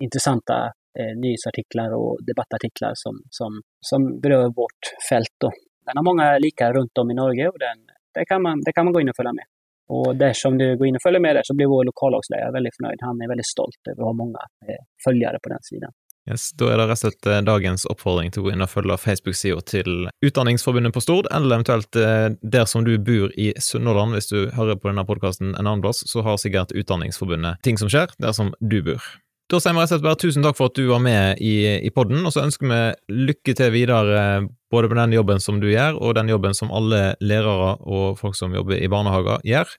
intressanta 0.01 0.57
eh, 0.99 1.13
nyhetsartiklar 1.23 1.89
och 1.93 2.19
debattartiklar 2.29 2.91
som, 2.93 3.15
som, 3.29 3.61
som 3.89 4.19
berör 4.19 4.47
vårt 4.61 4.83
fält. 5.09 5.35
Då. 5.39 5.51
Den 5.85 5.97
har 5.97 6.03
många 6.03 6.37
lika 6.37 6.73
runt 6.73 6.97
om 6.97 7.11
i 7.11 7.13
Norge 7.13 7.49
och 7.49 7.59
den, 7.59 7.77
där, 8.13 8.25
kan 8.25 8.41
man, 8.41 8.61
där 8.65 8.71
kan 8.71 8.85
man 8.85 8.93
gå 8.93 9.01
in 9.01 9.09
och 9.09 9.15
följa 9.15 9.33
med. 9.33 9.45
Och 9.87 10.15
där 10.15 10.33
som 10.33 10.57
du 10.57 10.77
går 10.77 10.87
in 10.87 10.95
och 10.95 11.05
följer 11.07 11.21
med 11.25 11.35
där 11.35 11.41
så 11.45 11.53
blir 11.55 11.67
vår 11.67 11.83
lokallagsledare 11.83 12.51
väldigt 12.51 12.75
förnöjd. 12.77 12.99
Han 13.01 13.21
är 13.21 13.27
väldigt 13.27 13.51
stolt 13.55 13.81
över 13.89 14.01
att 14.01 14.09
ha 14.11 14.13
många 14.23 14.41
eh, 14.67 14.83
följare 15.05 15.37
på 15.43 15.49
den 15.49 15.63
sidan. 15.71 15.91
Yes, 16.25 16.47
Da 16.57 16.71
er 16.73 16.79
det 16.81 16.87
rett 16.89 16.97
og 16.97 17.01
slett 17.03 17.27
eh, 17.29 17.41
dagens 17.45 17.83
oppfordring 17.85 18.31
til 18.33 18.41
å 18.41 18.47
gå 18.47 18.55
inn 18.55 18.65
og 18.65 18.71
følge 18.71 18.97
Facebook-sida 18.97 19.59
til 19.69 20.07
Utdanningsforbundet 20.25 20.95
på 20.95 21.03
Stord, 21.03 21.29
eller 21.29 21.59
eventuelt 21.59 21.99
eh, 22.01 22.31
der 22.41 22.65
som 22.69 22.81
du 22.87 22.95
bor 22.97 23.29
i 23.37 23.51
Sunnhordland. 23.61 24.17
Hvis 24.17 24.31
du 24.31 24.49
hører 24.55 24.79
på 24.79 24.89
denne 24.89 25.05
podkasten 25.05 25.53
en 25.53 25.61
annen 25.67 25.85
plass, 25.85 26.01
så 26.09 26.25
har 26.25 26.41
sikkert 26.41 26.73
Utdanningsforbundet 26.73 27.61
ting 27.65 27.77
som 27.77 27.93
skjer 27.93 28.17
der 28.17 28.33
som 28.33 28.55
du 28.57 28.81
bor. 28.87 29.05
Da 29.53 29.59
sier 29.61 29.75
vi 29.77 29.83
rett 29.83 29.91
og 29.91 29.93
slett 29.93 30.05
bare 30.07 30.17
tusen 30.17 30.41
takk 30.41 30.57
for 30.57 30.71
at 30.71 30.79
du 30.79 30.87
var 30.89 31.01
med 31.05 31.37
i, 31.45 31.53
i 31.85 31.93
podden, 31.93 32.23
og 32.25 32.33
så 32.33 32.41
ønsker 32.47 32.65
vi 32.71 33.17
lykke 33.29 33.53
til 33.59 33.73
videre 33.75 34.17
eh, 34.17 34.47
både 34.73 34.89
med 34.89 34.97
den 35.03 35.13
jobben 35.19 35.43
som 35.43 35.59
du 35.61 35.67
gjør, 35.69 35.99
og 36.01 36.15
den 36.17 36.31
jobben 36.33 36.57
som 36.57 36.73
alle 36.73 37.11
lærere 37.21 37.75
og 37.85 38.17
folk 38.17 38.33
som 38.33 38.55
jobber 38.57 38.81
i 38.81 38.89
barnehager 38.89 39.45
gjør 39.45 39.77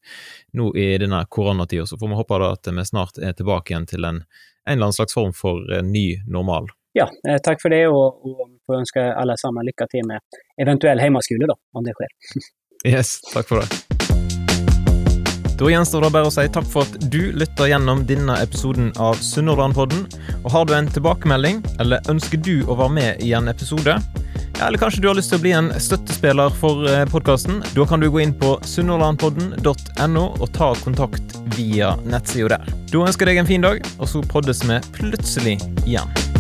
nå 0.55 0.71
i 0.79 0.93
denne 1.03 1.25
koronatida. 1.27 1.91
Så 1.91 1.99
får 1.99 2.13
vi 2.13 2.21
håpe 2.23 2.39
da 2.39 2.53
at 2.55 2.71
vi 2.71 2.87
snart 2.87 3.19
er 3.19 3.35
tilbake 3.35 3.75
igjen 3.75 3.91
til 3.91 4.07
en, 4.07 4.23
en 4.67 4.73
eller 4.73 4.85
annen 4.85 4.93
slags 4.93 5.15
form 5.15 5.33
for 5.33 5.83
ny 5.83 6.23
normal. 6.27 6.67
Ja, 6.93 7.11
eh, 7.29 7.39
tack 7.43 7.63
för 7.63 7.69
det 7.69 7.87
och, 7.89 8.25
och 8.25 8.49
får 8.67 8.75
önska 8.75 9.15
alla 9.15 9.37
samma 9.37 9.63
lycka 9.63 9.87
till 9.87 10.07
med 10.07 10.21
eventuell 10.63 10.99
hemmaskole 11.01 11.47
då, 11.47 11.55
om 11.73 11.85
det 11.85 11.93
sker. 11.93 12.09
Yes, 12.85 13.21
takk 13.35 13.49
for 13.49 13.57
det. 13.57 13.67
Da 15.59 15.71
gjenstår 15.71 16.05
det 16.05 16.11
bare 16.13 16.29
å 16.29 16.31
si 16.31 16.45
takk 16.53 16.67
for 16.69 16.85
at 16.85 17.07
du 17.11 17.33
lytter 17.33 17.71
gjennom 17.71 18.03
denne 18.07 18.37
episoden 18.45 18.91
av 19.01 19.17
Sunnhordlandpodden. 19.25 20.05
Og 20.45 20.51
har 20.53 20.69
du 20.69 20.75
en 20.77 20.91
tilbakemelding, 20.93 21.63
eller 21.81 22.05
ønsker 22.13 22.43
du 22.45 22.61
å 22.69 22.77
være 22.77 22.93
med 22.99 23.25
i 23.25 23.33
en 23.35 23.49
episode? 23.49 23.97
Eller 24.63 24.79
kanskje 24.79 25.03
du 25.03 25.09
har 25.09 25.17
lyst 25.19 25.33
til 25.33 25.41
å 25.41 25.45
bli 25.45 25.53
en 25.53 25.69
støttespiller 25.81 26.55
for 26.61 26.87
eh, 26.89 27.05
podkasten? 27.11 27.61
Da 27.77 27.85
kan 27.89 28.01
du 28.01 28.09
gå 28.13 28.23
inn 28.25 28.33
på 28.37 28.55
sunnhordlandpodden.no 28.65 30.25
og 30.33 30.47
ta 30.57 30.71
kontakt 30.81 31.37
via 31.59 31.93
nettsida 32.09 32.57
der. 32.57 32.73
Da 32.93 33.05
ønsker 33.05 33.29
jeg 33.29 33.37
deg 33.37 33.45
en 33.45 33.51
fin 33.53 33.69
dag, 33.69 33.85
og 34.01 34.09
så 34.09 34.25
poddes 34.25 34.65
vi 34.65 34.81
plutselig 34.97 35.59
igjen. 35.85 36.36